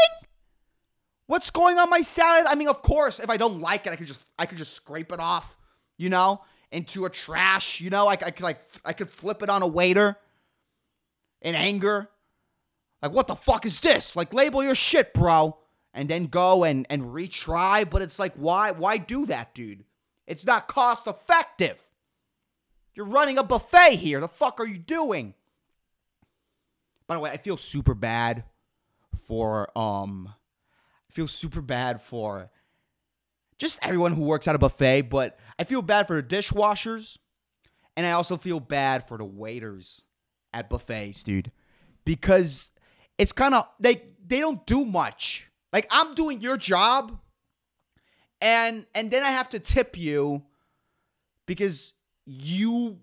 What's 1.28 1.52
going 1.52 1.78
on 1.78 1.90
my 1.90 2.02
salad? 2.02 2.48
I 2.50 2.56
mean, 2.56 2.68
of 2.68 2.82
course, 2.82 3.22
if 3.22 3.30
I 3.30 3.38
don't 3.38 3.62
like 3.62 3.88
it, 3.88 3.94
I 3.94 3.96
could 3.96 4.08
just 4.08 4.26
I 4.38 4.46
could 4.46 4.58
just 4.58 4.74
scrape 4.74 5.14
it 5.14 5.22
off, 5.22 5.56
you 5.98 6.10
know, 6.10 6.42
into 6.72 7.06
a 7.06 7.10
trash, 7.10 7.80
you 7.80 7.90
know, 7.90 8.08
I, 8.08 8.14
I 8.14 8.32
could 8.32 8.42
like 8.42 8.60
I 8.84 8.94
could 8.94 9.10
flip 9.10 9.44
it 9.44 9.50
on 9.50 9.62
a 9.62 9.68
waiter 9.68 10.18
in 11.42 11.56
anger. 11.56 12.10
Like, 13.02 13.12
what 13.12 13.28
the 13.28 13.36
fuck 13.36 13.66
is 13.66 13.82
this? 13.82 14.16
Like, 14.16 14.34
label 14.34 14.64
your 14.64 14.76
shit, 14.76 15.14
bro. 15.14 15.58
And 15.94 16.10
then 16.10 16.26
go 16.26 16.64
and 16.64 16.88
and 16.90 17.04
retry. 17.04 17.88
But 17.88 18.02
it's 18.02 18.18
like, 18.18 18.34
why 18.36 18.72
why 18.72 18.98
do 18.98 19.26
that, 19.28 19.54
dude? 19.54 19.84
It's 20.26 20.46
not 20.46 20.68
cost 20.68 21.06
effective. 21.06 21.78
You're 22.96 23.06
running 23.06 23.38
a 23.38 23.44
buffet 23.44 23.96
here. 23.96 24.20
The 24.20 24.28
fuck 24.28 24.60
are 24.60 24.68
you 24.68 24.78
doing? 24.78 25.34
By 27.08 27.16
the 27.16 27.22
way, 27.22 27.32
I 27.32 27.38
feel 27.38 27.58
super 27.58 27.94
bad 27.94 28.46
for 29.16 29.78
um 29.78 30.34
I 31.10 31.14
feel 31.14 31.28
super 31.28 31.62
bad 31.62 32.02
for 32.02 32.50
just 33.64 33.80
everyone 33.82 34.12
who 34.12 34.24
works 34.24 34.46
at 34.48 34.56
a 34.56 34.60
buffet, 34.60 35.04
but 35.04 35.40
I 35.58 35.64
feel 35.64 35.82
bad 35.82 36.06
for 36.06 36.22
the 36.22 36.24
dishwashers 36.24 37.18
and 37.96 38.06
I 38.06 38.12
also 38.12 38.36
feel 38.36 38.60
bad 38.60 39.08
for 39.08 39.18
the 39.18 39.24
waiters 39.24 40.04
at 40.54 40.70
buffets, 40.70 41.24
dude. 41.24 41.50
Because 42.04 42.72
it's 43.18 43.32
kind 43.32 43.56
of 43.56 43.66
they 43.80 44.04
they 44.26 44.42
don't 44.42 44.66
do 44.66 44.84
much. 44.84 45.50
Like 45.72 45.88
I'm 45.92 46.14
doing 46.14 46.42
your 46.42 46.58
job 46.58 47.18
and 48.42 48.86
and 48.94 49.10
then 49.10 49.24
I 49.24 49.30
have 49.30 49.48
to 49.50 49.60
tip 49.60 49.98
you 49.98 50.44
because 51.46 51.94
you 52.26 53.00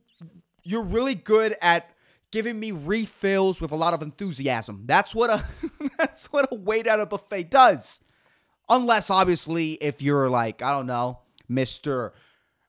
you're 0.63 0.85
really 0.85 1.15
good 1.15 1.57
at 1.63 1.91
giving 2.31 2.61
me 2.61 2.71
refills 2.71 3.63
with 3.63 3.73
a 3.73 3.77
lot 3.77 3.95
of 3.95 4.03
enthusiasm. 4.03 4.83
That's 4.85 5.15
what 5.15 5.31
a 5.31 5.43
that's 5.97 6.27
what 6.27 6.53
a 6.53 6.55
wait 6.55 6.87
at 6.87 7.01
a 7.01 7.07
buffet 7.07 7.45
does. 7.45 8.03
Unless 8.71 9.11
obviously 9.11 9.73
if 9.73 10.01
you're 10.01 10.31
like, 10.31 10.63
I 10.63 10.71
don't 10.71 10.87
know, 10.87 11.19
Mr. 11.51 12.13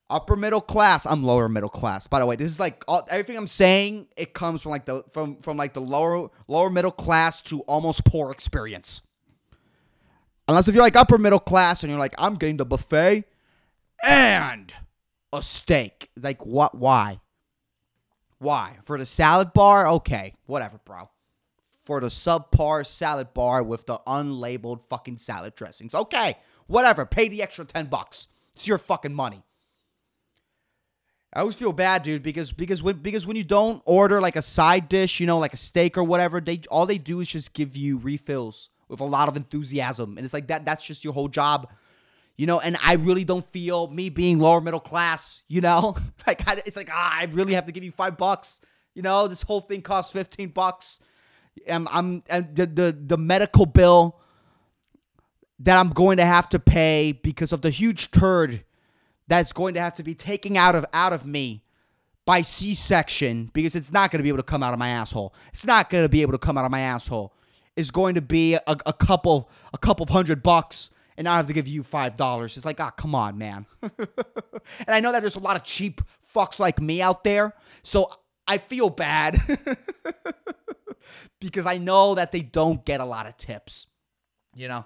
Upper 0.10 0.36
middle 0.36 0.60
class. 0.60 1.06
I'm 1.06 1.24
lower 1.24 1.48
middle 1.48 1.70
class. 1.70 2.08
By 2.08 2.20
the 2.20 2.26
way, 2.26 2.36
this 2.36 2.52
is 2.52 2.60
like 2.60 2.84
all, 2.86 3.08
everything 3.10 3.38
I'm 3.38 3.48
saying. 3.48 4.08
It 4.18 4.34
comes 4.34 4.62
from 4.62 4.72
like 4.72 4.84
the 4.84 5.06
from 5.12 5.38
from 5.38 5.56
like 5.56 5.74
the 5.74 5.80
lower 5.80 6.30
lower 6.50 6.70
middle 6.70 6.92
class 6.92 7.42
to 7.44 7.62
almost 7.62 8.04
poor 8.04 8.30
experience. 8.30 9.04
Unless 10.50 10.68
if 10.68 10.76
you're 10.76 10.84
like 10.84 10.98
upper 10.98 11.18
middle 11.18 11.40
class 11.40 11.82
and 11.82 11.90
you're 11.90 12.00
like, 12.00 12.16
I'm 12.18 12.36
getting 12.36 12.58
the 12.58 12.66
buffet 12.66 13.24
and 14.06 14.74
a 15.32 15.42
steak. 15.42 16.10
Like, 16.22 16.46
what? 16.46 16.76
Why? 16.76 17.22
Why? 18.40 18.80
For 18.84 18.98
the 18.98 19.06
salad 19.06 19.54
bar? 19.54 19.88
Okay, 19.88 20.34
whatever, 20.46 20.80
bro. 20.84 21.10
For 21.84 22.00
the 22.00 22.08
subpar 22.08 22.86
salad 22.86 23.34
bar 23.34 23.64
with 23.64 23.88
the 23.88 24.00
unlabeled 24.06 24.86
fucking 24.86 25.18
salad 25.18 25.56
dressings. 25.56 25.96
Okay, 25.96 26.38
whatever. 26.68 27.06
Pay 27.06 27.28
the 27.28 27.42
extra 27.42 27.66
10 27.66 27.88
bucks. 27.88 28.28
It's 28.54 28.68
your 28.68 28.78
fucking 28.78 29.14
money. 29.14 29.44
I 31.34 31.40
always 31.40 31.56
feel 31.56 31.72
bad, 31.72 32.04
dude, 32.04 32.24
because 32.24 32.52
because 32.52 32.84
when 32.84 32.98
because 32.98 33.26
when 33.26 33.38
you 33.38 33.44
don't 33.46 33.82
order 33.86 34.20
like 34.20 34.36
a 34.36 34.42
side 34.42 34.90
dish, 34.90 35.20
you 35.20 35.26
know, 35.26 35.40
like 35.40 35.54
a 35.54 35.58
steak 35.58 35.98
or 35.98 36.04
whatever, 36.04 36.42
they 36.42 36.62
all 36.70 36.86
they 36.86 36.98
do 36.98 37.22
is 37.22 37.30
just 37.30 37.54
give 37.54 37.78
you 37.78 37.98
refills 37.98 38.70
with 38.90 39.00
a 39.00 39.06
lot 39.06 39.30
of 39.30 39.38
enthusiasm. 39.38 40.18
And 40.18 40.26
it's 40.26 40.34
like 40.34 40.48
that 40.48 40.66
that's 40.66 40.84
just 40.84 41.04
your 41.04 41.14
whole 41.14 41.30
job. 41.30 41.72
You 42.36 42.48
know, 42.48 42.60
and 42.60 42.76
I 42.84 42.94
really 42.94 43.24
don't 43.24 43.50
feel 43.52 43.88
me 43.88 44.10
being 44.10 44.40
lower 44.40 44.62
middle 44.62 44.80
class, 44.80 45.44
you 45.48 45.62
know? 45.62 45.96
like 46.28 46.48
I, 46.48 46.62
it's 46.66 46.76
like, 46.76 46.90
ah, 46.92 47.18
I 47.20 47.26
really 47.26 47.54
have 47.54 47.66
to 47.68 47.72
give 47.72 47.84
you 47.84 47.92
5 47.92 48.18
bucks 48.18 48.62
You 48.96 49.02
know, 49.02 49.28
this 49.28 49.44
whole 49.44 49.62
thing 49.62 49.82
costs 49.82 50.12
15 50.12 50.50
bucks. 50.50 51.00
I'm, 51.70 51.88
I'm 51.92 52.24
and 52.30 52.56
the, 52.56 52.66
the 52.66 52.98
the 53.00 53.18
medical 53.18 53.66
bill 53.66 54.20
that 55.60 55.78
I'm 55.78 55.90
going 55.90 56.18
to 56.18 56.26
have 56.26 56.50
to 56.50 56.60
pay 56.60 57.12
because 57.12 57.52
of 57.52 57.62
the 57.62 57.70
huge 57.70 58.12
turd 58.12 58.64
that's 59.28 59.54
going 59.54 59.76
to 59.76 59.80
have 59.80 59.94
to 59.96 60.04
be 60.04 60.16
taken 60.16 60.58
out 60.58 60.76
of 60.76 60.86
out 60.94 61.14
of 61.14 61.26
me 61.26 61.64
by 62.26 62.42
C-section 62.42 63.50
because 63.54 63.76
it's 63.76 63.92
not 63.92 64.12
going 64.12 64.20
to 64.20 64.24
be 64.24 64.30
able 64.30 64.40
to 64.40 64.44
come 64.44 64.64
out 64.64 64.74
of 64.74 64.80
my 64.80 64.90
asshole. 64.90 65.34
It's 65.54 65.66
not 65.66 65.90
going 65.90 66.04
to 66.04 66.10
be 66.10 66.22
able 66.22 66.34
to 66.34 66.38
come 66.38 66.58
out 66.58 66.66
of 66.66 66.72
my 66.72 66.82
asshole. 66.82 67.34
Is 67.76 67.90
going 67.90 68.16
to 68.16 68.22
be 68.22 68.56
a, 68.56 68.62
a 68.68 68.94
couple 68.94 69.50
a 69.74 69.78
couple 69.78 70.04
of 70.04 70.10
hundred 70.10 70.44
bucks 70.44 70.90
and 71.18 71.30
I 71.30 71.38
have 71.38 71.48
to 71.48 71.54
give 71.54 71.68
you 71.68 71.84
five 71.84 72.18
dollars. 72.18 72.58
It's 72.58 72.66
like, 72.66 72.80
ah, 72.80 72.90
oh, 72.90 72.94
come 72.96 73.16
on, 73.16 73.38
man. 73.38 73.66
and 73.82 73.90
I 74.88 75.00
know 75.00 75.12
that 75.12 75.22
there's 75.22 75.36
a 75.36 75.40
lot 75.40 75.56
of 75.56 75.64
cheap 75.64 76.02
fucks 76.34 76.60
like 76.60 76.82
me 76.82 77.02
out 77.02 77.24
there, 77.24 77.54
so 77.84 78.12
I 78.48 78.58
feel 78.58 78.90
bad 78.90 79.38
because 81.40 81.66
I 81.66 81.78
know 81.78 82.16
that 82.16 82.32
they 82.32 82.42
don't 82.42 82.84
get 82.86 83.02
a 83.02 83.06
lot 83.06 83.28
of 83.28 83.38
tips. 83.38 83.88
You 84.56 84.68
know. 84.68 84.86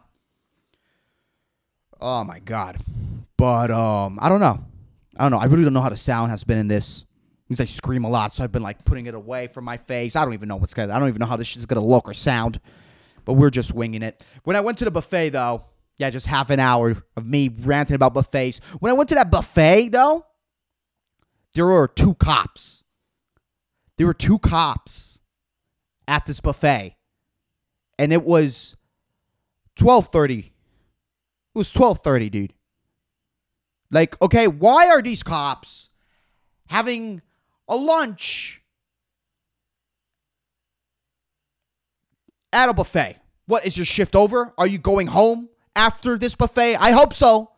Oh 1.99 2.23
my 2.23 2.39
god. 2.39 2.77
But 3.37 3.71
um, 3.71 4.19
I 4.21 4.29
don't 4.29 4.39
know. 4.39 4.63
I 5.17 5.23
don't 5.23 5.31
know. 5.31 5.37
I 5.37 5.45
really 5.45 5.63
don't 5.63 5.73
know 5.73 5.81
how 5.81 5.89
the 5.89 5.97
sound 5.97 6.31
has 6.31 6.43
been 6.43 6.57
in 6.57 6.67
this. 6.67 7.05
Because 7.47 7.61
I 7.61 7.65
scream 7.65 8.05
a 8.05 8.09
lot, 8.09 8.33
so 8.33 8.43
I've 8.43 8.51
been 8.51 8.63
like 8.63 8.83
putting 8.85 9.05
it 9.05 9.13
away 9.13 9.47
from 9.47 9.65
my 9.65 9.77
face. 9.77 10.15
I 10.15 10.25
don't 10.25 10.33
even 10.33 10.49
know 10.49 10.55
what's 10.55 10.73
gonna. 10.73 10.93
I 10.93 10.97
don't 10.97 11.09
even 11.09 11.19
know 11.19 11.27
how 11.27 11.35
this 11.35 11.55
is 11.55 11.67
gonna 11.67 11.85
look 11.85 12.09
or 12.09 12.13
sound. 12.13 12.59
But 13.23 13.33
we're 13.33 13.51
just 13.51 13.73
winging 13.73 14.01
it. 14.01 14.23
When 14.43 14.55
I 14.55 14.61
went 14.61 14.79
to 14.79 14.85
the 14.85 14.91
buffet, 14.91 15.29
though, 15.29 15.65
yeah, 15.97 16.09
just 16.09 16.25
half 16.25 16.49
an 16.49 16.59
hour 16.59 16.95
of 17.15 17.25
me 17.25 17.49
ranting 17.49 17.95
about 17.95 18.13
buffets. 18.15 18.59
When 18.79 18.89
I 18.89 18.93
went 18.93 19.09
to 19.09 19.15
that 19.15 19.29
buffet, 19.29 19.89
though, 19.89 20.25
there 21.53 21.67
were 21.67 21.87
two 21.87 22.15
cops. 22.15 22.83
There 23.97 24.07
were 24.07 24.13
two 24.13 24.39
cops 24.39 25.14
at 26.07 26.25
this 26.25 26.39
buffet. 26.39 26.95
And 27.97 28.11
it 28.11 28.23
was 28.23 28.75
12:30. 29.77 30.39
It 30.39 30.51
was 31.57 31.71
12:30, 31.71 32.29
dude. 32.29 32.53
Like, 33.91 34.21
okay, 34.21 34.47
why 34.47 34.89
are 34.89 35.01
these 35.01 35.23
cops 35.23 35.89
having 36.67 37.21
a 37.67 37.75
lunch 37.75 38.61
at 42.51 42.69
a 42.69 42.73
buffet? 42.73 43.17
What 43.45 43.65
is 43.65 43.77
your 43.77 43.85
shift 43.85 44.15
over? 44.15 44.53
Are 44.57 44.67
you 44.67 44.79
going 44.79 45.07
home? 45.07 45.49
after 45.75 46.17
this 46.17 46.35
buffet? 46.35 46.75
I 46.77 46.91
hope 46.91 47.13
so. 47.13 47.51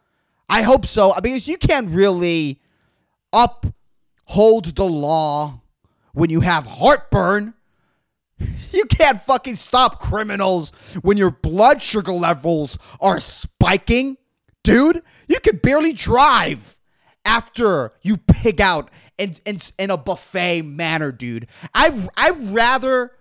I 0.49 0.61
hope 0.63 0.85
so. 0.85 1.13
I 1.13 1.21
mean, 1.21 1.39
you 1.43 1.57
can't 1.57 1.89
really 1.89 2.61
uphold 3.33 4.75
the 4.75 4.85
law 4.85 5.61
when 6.13 6.29
you 6.29 6.41
have 6.41 6.65
heartburn. 6.65 7.53
You 8.71 8.85
can't 8.85 9.21
fucking 9.21 9.55
stop 9.55 9.99
criminals 9.99 10.71
when 11.01 11.17
your 11.17 11.31
blood 11.31 11.81
sugar 11.81 12.11
levels 12.11 12.77
are 12.99 13.19
spiking. 13.19 14.17
Dude, 14.63 15.01
you 15.27 15.39
can 15.39 15.57
barely 15.57 15.93
drive 15.93 16.77
after 17.25 17.93
you 18.01 18.17
pig 18.17 18.61
out 18.61 18.89
in, 19.17 19.35
in, 19.45 19.59
in 19.79 19.89
a 19.89 19.97
buffet 19.97 20.61
manner, 20.61 21.11
dude. 21.11 21.47
I 21.73 22.07
I'd 22.15 22.53
rather 22.53 23.13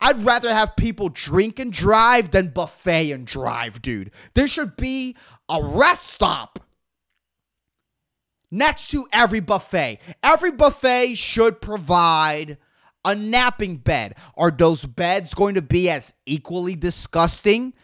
I'd 0.00 0.24
rather 0.24 0.52
have 0.52 0.76
people 0.76 1.08
drink 1.10 1.58
and 1.58 1.72
drive 1.72 2.30
than 2.30 2.48
buffet 2.48 3.12
and 3.12 3.26
drive, 3.26 3.82
dude. 3.82 4.10
There 4.34 4.48
should 4.48 4.76
be 4.76 5.16
a 5.48 5.62
rest 5.62 6.08
stop 6.08 6.58
next 8.50 8.90
to 8.90 9.06
every 9.12 9.40
buffet. 9.40 10.00
Every 10.22 10.50
buffet 10.50 11.14
should 11.14 11.60
provide 11.60 12.58
a 13.04 13.14
napping 13.14 13.76
bed. 13.76 14.14
Are 14.36 14.50
those 14.50 14.84
beds 14.84 15.34
going 15.34 15.54
to 15.54 15.62
be 15.62 15.90
as 15.90 16.14
equally 16.26 16.76
disgusting 16.76 17.74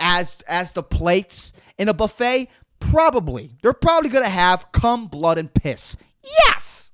as 0.00 0.38
as 0.48 0.72
the 0.72 0.82
plates 0.82 1.52
in 1.78 1.88
a 1.88 1.94
buffet? 1.94 2.48
Probably. 2.80 3.50
They're 3.62 3.72
probably 3.72 4.10
going 4.10 4.24
to 4.24 4.30
have 4.30 4.72
cum, 4.72 5.06
blood 5.06 5.38
and 5.38 5.52
piss. 5.52 5.96
Yes. 6.22 6.92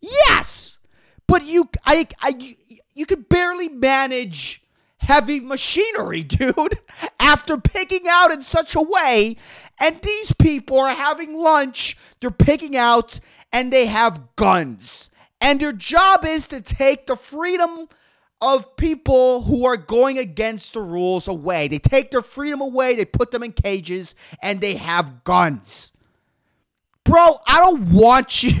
Yes. 0.00 0.78
But 1.26 1.44
you 1.44 1.68
I 1.84 2.06
I 2.20 2.54
you 2.94 3.06
could 3.06 3.28
barely 3.28 3.68
manage 3.68 4.62
heavy 5.00 5.40
machinery, 5.40 6.22
dude, 6.24 6.78
after 7.18 7.56
picking 7.56 8.06
out 8.08 8.30
in 8.30 8.42
such 8.42 8.74
a 8.74 8.82
way. 8.82 9.36
And 9.80 9.98
these 10.00 10.32
people 10.32 10.78
are 10.78 10.94
having 10.94 11.34
lunch, 11.34 11.96
they're 12.20 12.30
picking 12.30 12.76
out, 12.76 13.18
and 13.52 13.72
they 13.72 13.86
have 13.86 14.36
guns. 14.36 15.09
And 15.40 15.60
your 15.60 15.72
job 15.72 16.24
is 16.24 16.46
to 16.48 16.60
take 16.60 17.06
the 17.06 17.16
freedom 17.16 17.88
of 18.42 18.76
people 18.76 19.42
who 19.42 19.66
are 19.66 19.76
going 19.76 20.18
against 20.18 20.74
the 20.74 20.80
rules 20.80 21.28
away. 21.28 21.68
They 21.68 21.78
take 21.78 22.10
their 22.10 22.22
freedom 22.22 22.60
away, 22.60 22.94
they 22.94 23.04
put 23.04 23.30
them 23.30 23.42
in 23.42 23.52
cages, 23.52 24.14
and 24.42 24.60
they 24.60 24.76
have 24.76 25.24
guns. 25.24 25.92
Bro, 27.04 27.38
I 27.46 27.60
don't 27.60 27.90
want 27.90 28.42
you. 28.42 28.58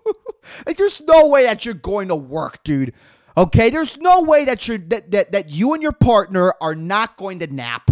like, 0.66 0.76
there's 0.76 1.00
no 1.00 1.28
way 1.28 1.44
that 1.44 1.64
you're 1.64 1.74
going 1.74 2.08
to 2.08 2.16
work, 2.16 2.62
dude. 2.64 2.92
Okay, 3.36 3.70
there's 3.70 3.96
no 3.96 4.22
way 4.22 4.44
that 4.44 4.66
you 4.68 4.78
that, 4.88 5.12
that 5.12 5.32
that 5.32 5.50
you 5.50 5.72
and 5.72 5.82
your 5.82 5.92
partner 5.92 6.52
are 6.60 6.74
not 6.74 7.16
going 7.16 7.38
to 7.38 7.46
nap 7.46 7.90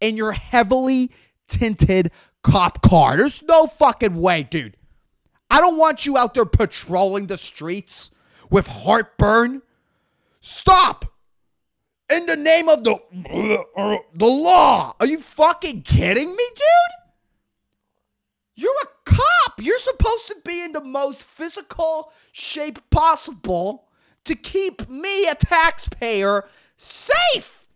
in 0.00 0.16
your 0.16 0.32
heavily 0.32 1.10
tinted 1.46 2.10
cop 2.42 2.82
car. 2.82 3.16
There's 3.16 3.42
no 3.42 3.66
fucking 3.66 4.16
way, 4.16 4.42
dude. 4.42 4.76
I 5.52 5.60
don't 5.60 5.76
want 5.76 6.06
you 6.06 6.16
out 6.16 6.32
there 6.32 6.46
patrolling 6.46 7.26
the 7.26 7.36
streets 7.36 8.10
with 8.48 8.66
heartburn. 8.66 9.60
Stop! 10.40 11.04
In 12.10 12.24
the 12.24 12.36
name 12.36 12.70
of 12.70 12.84
the 12.84 12.96
the 14.14 14.26
law. 14.26 14.94
Are 14.98 15.06
you 15.06 15.20
fucking 15.20 15.82
kidding 15.82 16.30
me, 16.30 16.44
dude? 16.54 16.94
You're 18.54 18.72
a 18.82 18.86
cop. 19.04 19.60
You're 19.60 19.78
supposed 19.78 20.26
to 20.28 20.36
be 20.42 20.62
in 20.62 20.72
the 20.72 20.80
most 20.80 21.26
physical 21.26 22.14
shape 22.32 22.78
possible 22.88 23.88
to 24.24 24.34
keep 24.34 24.88
me, 24.88 25.28
a 25.28 25.34
taxpayer, 25.34 26.48
safe. 26.78 27.66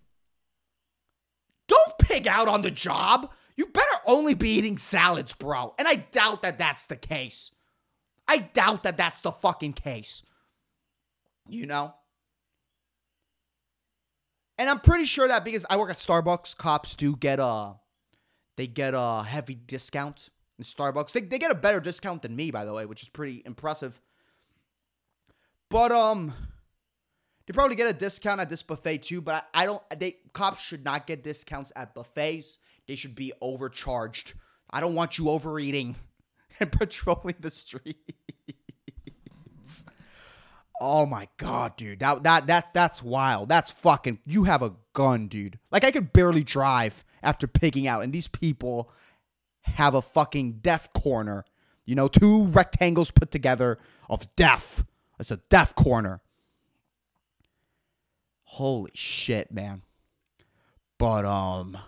Don't 1.67 1.99
pig 1.99 2.27
out 2.27 2.49
on 2.49 2.62
the 2.62 2.71
job. 2.71 3.31
You 3.55 3.67
better 3.67 3.99
only 4.07 4.33
be 4.33 4.49
eating 4.49 4.79
salads, 4.79 5.35
bro. 5.35 5.75
And 5.79 5.87
I 5.87 5.97
doubt 5.97 6.41
that 6.41 6.59
that's 6.59 6.87
the 6.87 6.97
case. 6.97 7.51
I 8.29 8.39
doubt 8.39 8.83
that 8.83 8.97
that's 8.97 9.21
the 9.21 9.33
fucking 9.33 9.75
case. 9.75 10.23
You 11.49 11.67
know? 11.67 11.95
And 14.59 14.71
I'm 14.71 14.81
pretty 14.81 15.05
sure 15.05 15.29
that 15.29 15.45
because 15.45 15.67
I 15.69 15.77
work 15.77 15.91
at 15.91 15.97
Starbucks, 15.97 16.57
cops 16.57 16.95
do 16.95 17.15
get 17.15 17.39
a 17.39 17.75
they 18.57 18.67
get 18.67 18.95
a 18.97 19.23
heavy 19.23 19.55
discount 19.55 20.31
in 20.59 20.65
Starbucks. 20.65 21.12
They, 21.12 21.21
they 21.21 21.39
get 21.39 21.51
a 21.51 21.55
better 21.55 21.79
discount 21.79 22.23
than 22.23 22.35
me, 22.35 22.51
by 22.51 22.65
the 22.65 22.73
way, 22.73 22.87
which 22.87 23.03
is 23.03 23.09
pretty 23.09 23.43
impressive. 23.45 24.01
But 25.69 25.93
um, 25.93 26.33
they 27.47 27.53
probably 27.53 27.77
get 27.77 27.91
a 27.91 27.93
discount 27.93 28.41
at 28.41 28.49
this 28.49 28.62
buffet 28.62 28.99
too. 28.99 29.21
But 29.21 29.47
I, 29.53 29.62
I 29.62 29.67
don't. 29.67 29.83
They 29.99 30.17
cops 30.33 30.62
should 30.62 30.85
not 30.85 31.07
get 31.07 31.23
discounts 31.23 31.73
at 31.77 31.95
buffets. 31.95 32.59
They 32.89 32.97
should 32.97 33.15
be 33.15 33.33
overcharged. 33.41 34.35
I 34.71 34.81
don't 34.81 34.95
want 34.95 35.19
you 35.19 35.29
overeating 35.29 35.97
and 36.61 36.73
patrolling 36.73 37.37
the 37.40 37.51
streets. 37.51 38.03
Oh 40.81 41.07
my 41.07 41.29
god, 41.38 41.77
dude. 41.77 42.01
That 42.01 42.23
that 42.25 42.47
that 42.49 42.75
that's 42.75 43.03
wild. 43.03 43.49
That's 43.49 43.71
fucking 43.71 44.19
you 44.27 44.45
have 44.45 44.62
a 44.62 44.75
gun, 44.92 45.29
dude. 45.29 45.59
Like 45.71 45.85
I 45.85 45.90
could 45.90 46.12
barely 46.12 46.45
drive 46.45 47.03
after 47.23 47.47
picking 47.47 47.87
out 47.87 48.03
and 48.03 48.12
these 48.12 48.29
people 48.29 48.90
have 49.62 49.95
a 49.95 50.03
fucking 50.03 50.59
death 50.61 50.90
corner. 50.95 51.45
You 51.87 51.95
know, 51.95 52.09
two 52.09 52.45
rectangles 52.49 53.11
put 53.11 53.31
together 53.31 53.79
of 54.09 54.35
death 54.37 54.85
it's 55.19 55.31
a 55.31 55.38
death 55.49 55.75
corner. 55.75 56.21
Holy 58.45 58.92
shit, 58.95 59.51
man. 59.51 59.83
But 60.99 61.25
um 61.25 61.79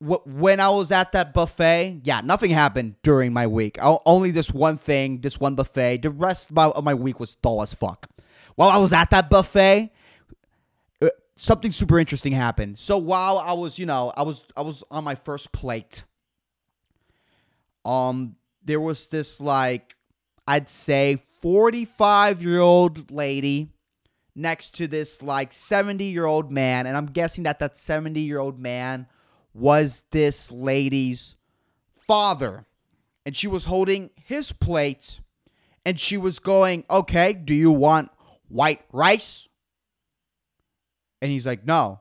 when 0.00 0.60
I 0.60 0.70
was 0.70 0.90
at 0.92 1.12
that 1.12 1.34
buffet, 1.34 2.00
yeah, 2.04 2.22
nothing 2.24 2.50
happened 2.50 2.96
during 3.02 3.32
my 3.32 3.46
week. 3.46 3.76
only 3.80 4.30
this 4.30 4.50
one 4.50 4.78
thing, 4.78 5.20
this 5.20 5.38
one 5.38 5.54
buffet. 5.54 5.98
The 5.98 6.10
rest 6.10 6.50
of 6.56 6.84
my 6.84 6.94
week 6.94 7.20
was 7.20 7.34
dull 7.34 7.60
as 7.60 7.74
fuck. 7.74 8.08
While 8.56 8.70
I 8.70 8.78
was 8.78 8.94
at 8.94 9.10
that 9.10 9.28
buffet, 9.28 9.92
uh, 11.02 11.08
something 11.36 11.70
super 11.70 11.98
interesting 11.98 12.32
happened. 12.32 12.78
So 12.78 12.96
while 12.96 13.38
I 13.38 13.52
was, 13.52 13.78
you 13.78 13.86
know, 13.86 14.10
I 14.16 14.22
was 14.22 14.44
I 14.56 14.62
was 14.62 14.82
on 14.90 15.04
my 15.04 15.14
first 15.14 15.52
plate. 15.52 16.04
Um 17.84 18.36
there 18.64 18.80
was 18.80 19.06
this 19.06 19.40
like 19.40 19.96
I'd 20.46 20.70
say 20.70 21.18
45 21.40 22.42
year 22.42 22.60
old 22.60 23.10
lady 23.10 23.72
next 24.34 24.74
to 24.76 24.86
this 24.86 25.22
like 25.22 25.52
70 25.52 26.04
year 26.04 26.24
old 26.24 26.50
man. 26.50 26.86
And 26.86 26.96
I'm 26.96 27.06
guessing 27.06 27.44
that 27.44 27.58
that 27.58 27.76
70 27.76 28.20
year 28.20 28.38
old 28.38 28.58
man 28.58 29.06
was 29.54 30.02
this 30.10 30.50
lady's 30.50 31.36
father. 32.06 32.66
And 33.26 33.36
she 33.36 33.46
was 33.46 33.66
holding 33.66 34.10
his 34.16 34.52
plate 34.52 35.20
And 35.84 35.98
she 35.98 36.16
was 36.16 36.38
going, 36.38 36.84
Okay, 36.90 37.32
do 37.32 37.54
you 37.54 37.70
want 37.70 38.10
white 38.48 38.82
rice? 38.92 39.48
And 41.22 41.30
he's 41.30 41.46
like, 41.46 41.64
No. 41.64 42.00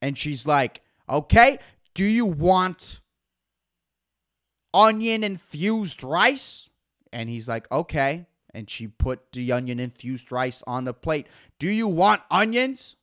And 0.00 0.16
she's 0.18 0.46
like, 0.46 0.80
Okay, 1.08 1.58
do 1.94 2.04
you 2.04 2.26
want 2.26 3.00
onion 4.74 5.22
infused 5.24 6.02
rice? 6.02 6.70
And 7.12 7.28
he's 7.28 7.48
like, 7.48 7.70
Okay. 7.70 8.26
And 8.54 8.68
she 8.68 8.86
put 8.86 9.32
the 9.32 9.52
onion 9.52 9.80
infused 9.80 10.30
rice 10.30 10.62
on 10.66 10.84
the 10.84 10.92
plate. 10.92 11.26
Do 11.58 11.68
you 11.68 11.88
want 11.88 12.20
onions? 12.30 12.96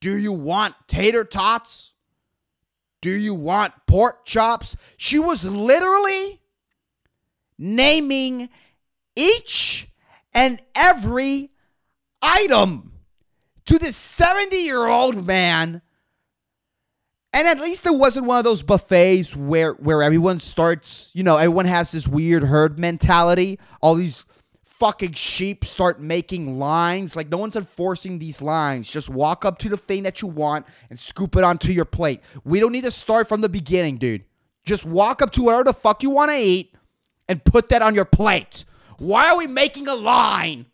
Do 0.00 0.16
you 0.16 0.32
want 0.32 0.74
tater 0.88 1.24
tots? 1.24 1.92
Do 3.00 3.10
you 3.10 3.34
want 3.34 3.72
pork 3.86 4.24
chops? 4.24 4.76
She 4.96 5.18
was 5.18 5.44
literally 5.44 6.40
naming 7.58 8.48
each 9.16 9.88
and 10.32 10.60
every 10.74 11.50
item 12.22 12.92
to 13.66 13.78
this 13.78 13.96
70 13.96 14.56
year 14.56 14.86
old 14.86 15.26
man. 15.26 15.82
And 17.32 17.46
at 17.46 17.60
least 17.60 17.86
it 17.86 17.94
wasn't 17.94 18.26
one 18.26 18.38
of 18.38 18.44
those 18.44 18.62
buffets 18.62 19.36
where 19.36 19.74
where 19.74 20.02
everyone 20.02 20.40
starts, 20.40 21.10
you 21.14 21.22
know, 21.22 21.36
everyone 21.36 21.66
has 21.66 21.92
this 21.92 22.08
weird 22.08 22.42
herd 22.42 22.78
mentality. 22.78 23.60
All 23.80 23.94
these 23.94 24.26
fucking 24.80 25.12
sheep 25.12 25.64
start 25.64 26.00
making 26.00 26.58
lines. 26.58 27.14
Like 27.14 27.28
no 27.28 27.36
one's 27.36 27.54
enforcing 27.54 28.18
these 28.18 28.40
lines. 28.40 28.90
Just 28.90 29.10
walk 29.10 29.44
up 29.44 29.58
to 29.58 29.68
the 29.68 29.76
thing 29.76 30.02
that 30.04 30.22
you 30.22 30.28
want 30.28 30.66
and 30.88 30.98
scoop 30.98 31.36
it 31.36 31.44
onto 31.44 31.70
your 31.70 31.84
plate. 31.84 32.20
We 32.44 32.58
don't 32.58 32.72
need 32.72 32.84
to 32.84 32.90
start 32.90 33.28
from 33.28 33.42
the 33.42 33.48
beginning, 33.48 33.98
dude. 33.98 34.24
Just 34.64 34.86
walk 34.86 35.20
up 35.20 35.32
to 35.32 35.42
whatever 35.42 35.64
the 35.64 35.74
fuck 35.74 36.02
you 36.02 36.10
want 36.10 36.30
to 36.30 36.36
eat 36.36 36.74
and 37.28 37.44
put 37.44 37.68
that 37.68 37.82
on 37.82 37.94
your 37.94 38.06
plate. 38.06 38.64
Why 38.98 39.28
are 39.28 39.38
we 39.38 39.46
making 39.46 39.86
a 39.86 39.94
line 39.94 40.66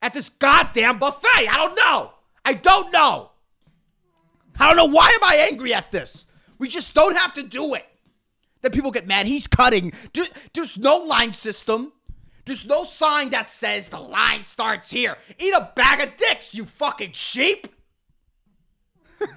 at 0.00 0.14
this 0.14 0.28
goddamn 0.28 1.00
buffet? 1.00 1.48
I 1.48 1.56
don't 1.56 1.74
know. 1.76 2.12
I 2.44 2.54
don't 2.54 2.92
know. 2.92 3.30
I 4.58 4.68
don't 4.68 4.76
know 4.76 4.96
why 4.96 5.08
am 5.08 5.28
I 5.28 5.48
angry 5.50 5.74
at 5.74 5.90
this? 5.90 6.26
We 6.58 6.68
just 6.68 6.94
don't 6.94 7.16
have 7.16 7.34
to 7.34 7.42
do 7.42 7.74
it. 7.74 7.84
Then 8.62 8.72
people 8.72 8.90
get 8.90 9.06
mad. 9.06 9.26
He's 9.26 9.46
cutting. 9.46 9.92
There's 10.54 10.78
no 10.78 10.98
line 10.98 11.32
system. 11.32 11.92
There's 12.48 12.64
no 12.64 12.84
sign 12.84 13.28
that 13.30 13.50
says 13.50 13.90
the 13.90 14.00
line 14.00 14.42
starts 14.42 14.90
here. 14.90 15.18
Eat 15.38 15.52
a 15.54 15.70
bag 15.76 16.00
of 16.00 16.16
dicks, 16.16 16.54
you 16.54 16.64
fucking 16.64 17.12
sheep. 17.12 17.68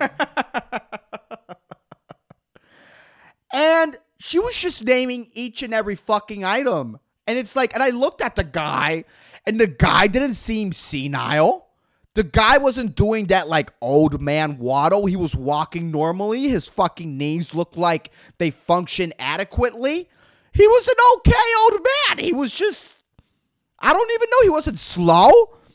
and 3.53 3.97
she 4.17 4.39
was 4.39 4.55
just 4.55 4.85
naming 4.85 5.29
each 5.33 5.61
and 5.61 5.73
every 5.73 5.95
fucking 5.95 6.45
item. 6.45 6.99
And 7.27 7.37
it's 7.37 7.53
like, 7.53 7.73
and 7.73 7.83
I 7.83 7.89
looked 7.89 8.21
at 8.21 8.37
the 8.37 8.45
guy, 8.45 9.03
and 9.45 9.59
the 9.59 9.67
guy 9.67 10.07
didn't 10.07 10.35
seem 10.35 10.71
senile. 10.71 11.67
The 12.13 12.23
guy 12.23 12.59
wasn't 12.59 12.95
doing 12.95 13.25
that 13.25 13.49
like 13.49 13.73
old 13.81 14.21
man 14.21 14.57
waddle. 14.57 15.05
He 15.05 15.17
was 15.17 15.35
walking 15.35 15.91
normally. 15.91 16.47
His 16.47 16.69
fucking 16.69 17.17
knees 17.17 17.53
looked 17.53 17.75
like 17.75 18.09
they 18.37 18.51
function 18.51 19.11
adequately. 19.19 20.07
He 20.53 20.65
was 20.65 20.87
an 20.87 20.95
okay 21.17 21.33
old 21.59 21.85
man. 22.07 22.23
He 22.23 22.31
was 22.31 22.53
just 22.53 23.00
I 23.81 23.93
don't 23.93 24.11
even 24.11 24.29
know. 24.29 24.41
He 24.43 24.49
wasn't 24.49 24.79
slow. 24.79 25.31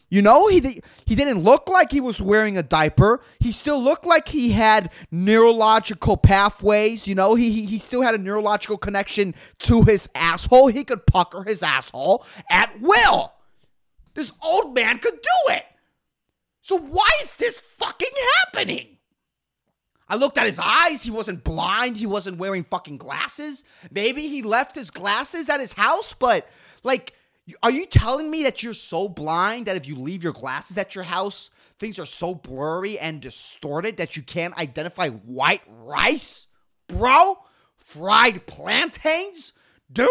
You 0.09 0.23
know, 0.23 0.47
he 0.47 0.81
he 1.05 1.15
didn't 1.17 1.43
look 1.43 1.69
like 1.69 1.91
he 1.91 2.01
was 2.01 2.23
wearing 2.23 2.57
a 2.57 2.63
diaper. 2.63 3.21
He 3.41 3.51
still 3.51 3.83
looked 3.83 4.07
like 4.07 4.29
he 4.29 4.53
had 4.53 4.93
neurological 5.11 6.17
pathways. 6.17 7.09
You 7.09 7.17
know, 7.17 7.35
he 7.35 7.51
he, 7.51 7.67
he 7.67 7.79
still 7.81 8.03
had 8.03 8.15
a 8.15 8.19
neurological 8.19 8.79
connection 8.79 9.35
to 9.61 9.83
his 9.83 10.09
asshole. 10.15 10.69
He 10.69 10.85
could 10.85 11.07
pucker 11.07 11.43
his 11.43 11.61
asshole 11.63 12.25
at 12.49 12.81
will. 12.81 13.33
This 14.15 14.33
old 14.43 14.75
man 14.77 14.99
could 14.99 15.21
do 15.21 15.53
it. 15.55 15.65
So 16.63 16.79
why 16.79 17.09
is 17.23 17.35
this 17.37 17.61
fucking 17.61 18.09
happening? 18.45 18.97
I 20.09 20.15
looked 20.15 20.39
at 20.39 20.47
his 20.47 20.61
eyes. 20.61 21.03
He 21.03 21.11
wasn't 21.11 21.43
blind. 21.43 21.97
He 21.97 22.07
wasn't 22.07 22.39
wearing 22.39 22.63
fucking 22.63 22.99
glasses. 22.99 23.65
Maybe 23.91 24.29
he 24.29 24.43
left 24.43 24.77
his 24.77 24.91
glasses 24.91 25.49
at 25.49 25.59
his 25.59 25.73
house, 25.73 26.13
but 26.13 26.49
like 26.85 27.13
are 27.63 27.71
you 27.71 27.87
telling 27.87 28.31
me 28.31 28.43
that 28.43 28.63
you're 28.63 28.75
so 28.75 29.09
blind 29.09 29.67
that 29.67 29.77
if 29.77 29.87
you 29.87 29.95
leave 29.95 30.25
your 30.25 30.33
glasses 30.33 30.77
at 30.79 30.95
your 30.95 31.05
house, 31.05 31.51
things 31.79 31.99
are 31.99 32.07
so 32.07 32.35
blurry 32.35 32.99
and 32.99 33.21
distorted 33.21 33.99
that 33.99 34.17
you 34.17 34.23
can't 34.23 34.57
identify 34.59 35.09
white 35.11 35.63
rice? 35.69 36.49
Bro? 36.89 37.39
Fried 37.77 38.47
plantains? 38.47 39.53
Dude? 39.93 40.09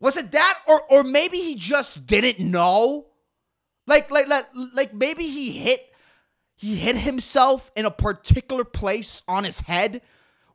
Was 0.00 0.16
it 0.16 0.32
that 0.32 0.58
or 0.66 0.82
or 0.90 1.04
maybe 1.04 1.38
he 1.38 1.56
just 1.56 2.06
didn't 2.06 2.38
know? 2.38 3.06
Like 3.86 4.10
like 4.10 4.28
like, 4.28 4.46
like 4.74 4.94
maybe 4.94 5.26
he 5.26 5.52
hit 5.52 5.80
he 6.54 6.76
hit 6.76 6.96
himself 6.96 7.72
in 7.76 7.86
a 7.86 7.90
particular 7.90 8.64
place 8.64 9.22
on 9.26 9.42
his 9.44 9.60
head 9.60 10.00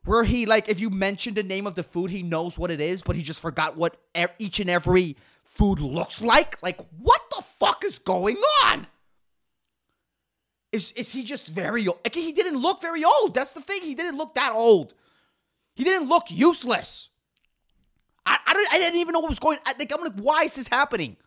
where 0.08 0.24
he 0.24 0.46
like 0.46 0.68
if 0.70 0.80
you 0.80 0.88
mention 0.88 1.34
the 1.34 1.42
name 1.42 1.66
of 1.66 1.74
the 1.74 1.82
food, 1.82 2.10
he 2.10 2.22
knows 2.22 2.58
what 2.58 2.70
it 2.70 2.80
is, 2.80 3.02
but 3.02 3.14
he 3.14 3.22
just 3.22 3.40
forgot 3.40 3.76
what 3.76 3.96
each 4.38 4.58
and 4.58 4.70
every 4.70 5.16
food 5.44 5.80
looks 5.80 6.22
like. 6.22 6.60
Like, 6.62 6.80
what 6.98 7.20
the 7.36 7.42
fuck 7.42 7.84
is 7.84 7.98
going 7.98 8.36
on? 8.64 8.86
Is 10.72 10.92
is 10.92 11.12
he 11.12 11.22
just 11.24 11.48
very 11.48 11.86
old? 11.86 11.98
Like, 12.04 12.14
he 12.14 12.32
didn't 12.32 12.56
look 12.56 12.80
very 12.80 13.04
old. 13.04 13.34
That's 13.34 13.52
the 13.52 13.60
thing. 13.60 13.82
He 13.82 13.94
didn't 13.94 14.16
look 14.16 14.34
that 14.34 14.52
old. 14.54 14.94
He 15.74 15.84
didn't 15.84 16.08
look 16.08 16.24
useless. 16.30 17.10
I 18.24 18.38
I, 18.46 18.54
didn't, 18.54 18.72
I 18.72 18.78
didn't 18.78 19.00
even 19.00 19.12
know 19.12 19.20
what 19.20 19.28
was 19.28 19.38
going. 19.38 19.58
I, 19.66 19.74
like, 19.78 19.92
I'm 19.92 20.02
like, 20.02 20.18
why 20.18 20.44
is 20.44 20.54
this 20.54 20.68
happening? 20.68 21.18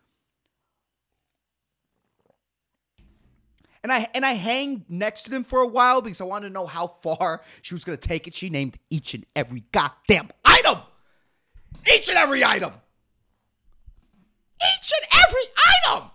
And 3.82 3.92
I 3.92 4.08
and 4.14 4.24
I 4.24 4.32
hang 4.32 4.84
next 4.88 5.24
to 5.24 5.30
them 5.30 5.42
for 5.42 5.60
a 5.60 5.66
while 5.66 6.02
because 6.02 6.20
I 6.20 6.24
wanted 6.24 6.48
to 6.48 6.52
know 6.52 6.66
how 6.66 6.86
far 6.86 7.42
she 7.62 7.74
was 7.74 7.82
gonna 7.82 7.96
take 7.96 8.28
it. 8.28 8.34
She 8.34 8.48
named 8.48 8.78
each 8.90 9.14
and 9.14 9.26
every 9.34 9.64
goddamn 9.72 10.30
item. 10.44 10.78
Each 11.92 12.08
and 12.08 12.16
every 12.16 12.44
item. 12.44 12.72
Each 14.62 14.92
and 15.00 15.22
every 15.26 15.94
item. 15.96 16.10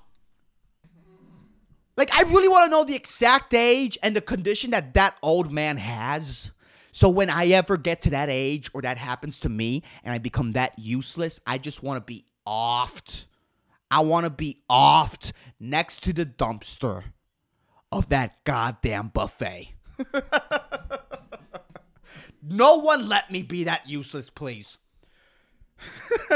Like 1.97 2.13
I 2.13 2.21
really 2.21 2.47
want 2.47 2.65
to 2.65 2.71
know 2.71 2.85
the 2.85 2.95
exact 2.95 3.53
age 3.53 3.97
and 4.01 4.15
the 4.15 4.21
condition 4.21 4.71
that 4.71 4.93
that 4.93 5.17
old 5.21 5.51
man 5.51 5.75
has. 5.77 6.51
So 6.93 7.09
when 7.09 7.29
I 7.29 7.47
ever 7.47 7.75
get 7.75 8.01
to 8.03 8.11
that 8.11 8.29
age 8.29 8.69
or 8.73 8.81
that 8.83 8.97
happens 8.97 9.41
to 9.41 9.49
me 9.49 9.83
and 10.03 10.13
I 10.13 10.19
become 10.19 10.53
that 10.53 10.79
useless, 10.79 11.41
I 11.45 11.57
just 11.57 11.83
want 11.83 12.01
to 12.01 12.05
be 12.05 12.25
offed. 12.47 13.25
I 13.91 13.99
want 14.01 14.25
to 14.25 14.29
be 14.29 14.61
offed 14.69 15.33
next 15.59 16.03
to 16.03 16.13
the 16.13 16.25
dumpster 16.25 17.03
of 17.91 18.09
that 18.09 18.43
goddamn 18.43 19.09
buffet. 19.09 19.73
no 22.41 22.77
one 22.77 23.07
let 23.07 23.31
me 23.31 23.41
be 23.41 23.63
that 23.65 23.87
useless, 23.87 24.29
please. 24.29 24.77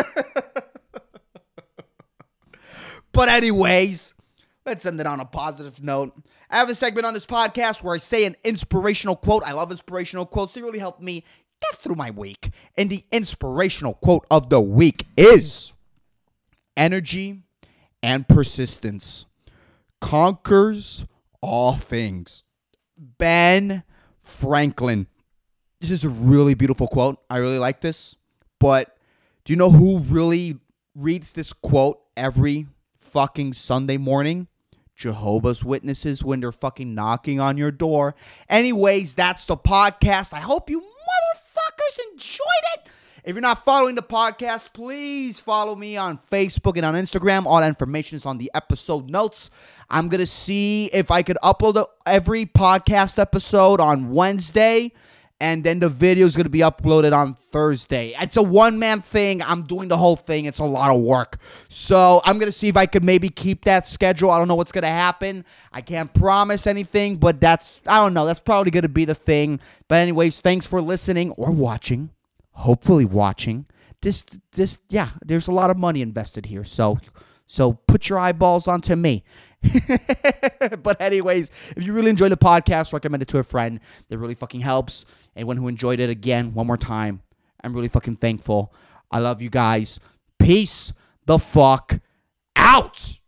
but, 3.11 3.29
anyways, 3.29 4.13
let's 4.65 4.85
end 4.85 4.99
it 4.99 5.07
on 5.07 5.19
a 5.19 5.25
positive 5.25 5.81
note. 5.83 6.13
I 6.49 6.57
have 6.57 6.69
a 6.69 6.75
segment 6.75 7.05
on 7.05 7.13
this 7.13 7.25
podcast 7.25 7.81
where 7.81 7.95
I 7.95 7.97
say 7.97 8.25
an 8.25 8.35
inspirational 8.43 9.15
quote. 9.15 9.43
I 9.43 9.53
love 9.53 9.71
inspirational 9.71 10.25
quotes, 10.25 10.53
they 10.53 10.61
really 10.61 10.79
help 10.79 10.99
me 10.99 11.23
get 11.61 11.79
through 11.79 11.95
my 11.95 12.11
week. 12.11 12.51
And 12.75 12.89
the 12.89 13.05
inspirational 13.11 13.93
quote 13.93 14.25
of 14.29 14.49
the 14.49 14.59
week 14.59 15.07
is 15.15 15.73
Energy 16.75 17.43
and 18.03 18.27
persistence 18.27 19.25
conquers 19.99 21.05
all 21.41 21.75
things. 21.75 22.43
Ben 22.97 23.83
Franklin. 24.19 25.07
This 25.79 25.91
is 25.91 26.03
a 26.03 26.09
really 26.09 26.53
beautiful 26.53 26.87
quote. 26.87 27.19
I 27.29 27.37
really 27.37 27.57
like 27.57 27.81
this. 27.81 28.15
But 28.59 28.95
do 29.43 29.53
you 29.53 29.57
know 29.57 29.71
who 29.71 29.99
really 29.99 30.59
reads 30.95 31.33
this 31.33 31.51
quote 31.51 31.99
every 32.15 32.67
fucking 32.97 33.53
Sunday 33.53 33.97
morning? 33.97 34.47
Jehovah's 34.95 35.65
Witnesses 35.65 36.23
when 36.23 36.41
they're 36.41 36.51
fucking 36.51 36.93
knocking 36.93 37.39
on 37.39 37.57
your 37.57 37.71
door. 37.71 38.13
Anyways, 38.47 39.15
that's 39.15 39.45
the 39.47 39.57
podcast. 39.57 40.31
I 40.31 40.41
hope 40.41 40.69
you 40.69 40.79
motherfuckers 40.79 42.11
enjoyed 42.11 42.65
it. 42.75 42.87
If 43.23 43.35
you're 43.35 43.41
not 43.41 43.63
following 43.63 43.93
the 43.93 44.01
podcast, 44.01 44.73
please 44.73 45.39
follow 45.39 45.75
me 45.75 45.95
on 45.95 46.19
Facebook 46.31 46.75
and 46.75 46.83
on 46.83 46.95
Instagram. 46.95 47.45
All 47.45 47.61
information 47.61 48.15
is 48.15 48.25
on 48.25 48.39
the 48.39 48.49
episode 48.55 49.11
notes. 49.11 49.51
I'm 49.91 50.09
going 50.09 50.21
to 50.21 50.25
see 50.25 50.85
if 50.87 51.11
I 51.11 51.21
could 51.21 51.37
upload 51.43 51.85
every 52.07 52.47
podcast 52.47 53.19
episode 53.19 53.79
on 53.79 54.11
Wednesday 54.11 54.91
and 55.39 55.63
then 55.63 55.79
the 55.79 55.89
video 55.89 56.25
is 56.25 56.35
going 56.35 56.45
to 56.45 56.51
be 56.51 56.59
uploaded 56.59 57.15
on 57.15 57.35
Thursday. 57.51 58.15
It's 58.19 58.37
a 58.37 58.43
one 58.43 58.79
man 58.79 59.01
thing. 59.01 59.43
I'm 59.43 59.63
doing 59.63 59.87
the 59.87 59.97
whole 59.97 60.15
thing. 60.15 60.45
It's 60.45 60.59
a 60.59 60.63
lot 60.63 60.95
of 60.95 61.01
work. 61.01 61.37
So 61.67 62.21
I'm 62.25 62.39
going 62.39 62.51
to 62.51 62.57
see 62.57 62.69
if 62.69 62.77
I 62.77 62.87
could 62.87 63.03
maybe 63.03 63.29
keep 63.29 63.65
that 63.65 63.85
schedule. 63.85 64.31
I 64.31 64.39
don't 64.39 64.47
know 64.47 64.55
what's 64.55 64.71
going 64.71 64.83
to 64.83 64.87
happen. 64.87 65.45
I 65.71 65.81
can't 65.81 66.11
promise 66.11 66.65
anything, 66.65 67.17
but 67.17 67.39
that's, 67.39 67.79
I 67.85 67.97
don't 67.97 68.15
know. 68.15 68.25
That's 68.25 68.39
probably 68.39 68.71
going 68.71 68.83
to 68.83 68.89
be 68.89 69.05
the 69.05 69.15
thing. 69.15 69.59
But, 69.87 69.95
anyways, 69.99 70.41
thanks 70.41 70.65
for 70.65 70.81
listening 70.81 71.31
or 71.31 71.51
watching. 71.51 72.09
Hopefully, 72.61 73.05
watching. 73.05 73.65
this 74.01 74.23
this 74.53 74.79
yeah, 74.89 75.09
there's 75.23 75.47
a 75.47 75.51
lot 75.51 75.69
of 75.69 75.77
money 75.77 76.01
invested 76.01 76.45
here. 76.47 76.63
So 76.63 76.99
so 77.47 77.73
put 77.73 78.09
your 78.09 78.19
eyeballs 78.19 78.67
onto 78.67 78.95
me. 78.95 79.23
but 80.83 80.99
anyways, 80.99 81.51
if 81.75 81.83
you 81.85 81.93
really 81.93 82.09
enjoyed 82.09 82.31
the 82.31 82.37
podcast, 82.37 82.93
recommend 82.93 83.21
it 83.21 83.27
to 83.29 83.37
a 83.37 83.43
friend. 83.43 83.79
That 84.09 84.17
really 84.17 84.35
fucking 84.35 84.61
helps. 84.61 85.05
Anyone 85.35 85.57
who 85.57 85.67
enjoyed 85.67 85.99
it 85.99 86.09
again, 86.09 86.53
one 86.53 86.67
more 86.67 86.77
time, 86.77 87.21
I'm 87.63 87.73
really 87.73 87.87
fucking 87.87 88.17
thankful. 88.17 88.73
I 89.11 89.19
love 89.19 89.41
you 89.41 89.49
guys. 89.49 89.99
Peace 90.39 90.93
the 91.25 91.37
fuck 91.37 91.99
out. 92.55 93.20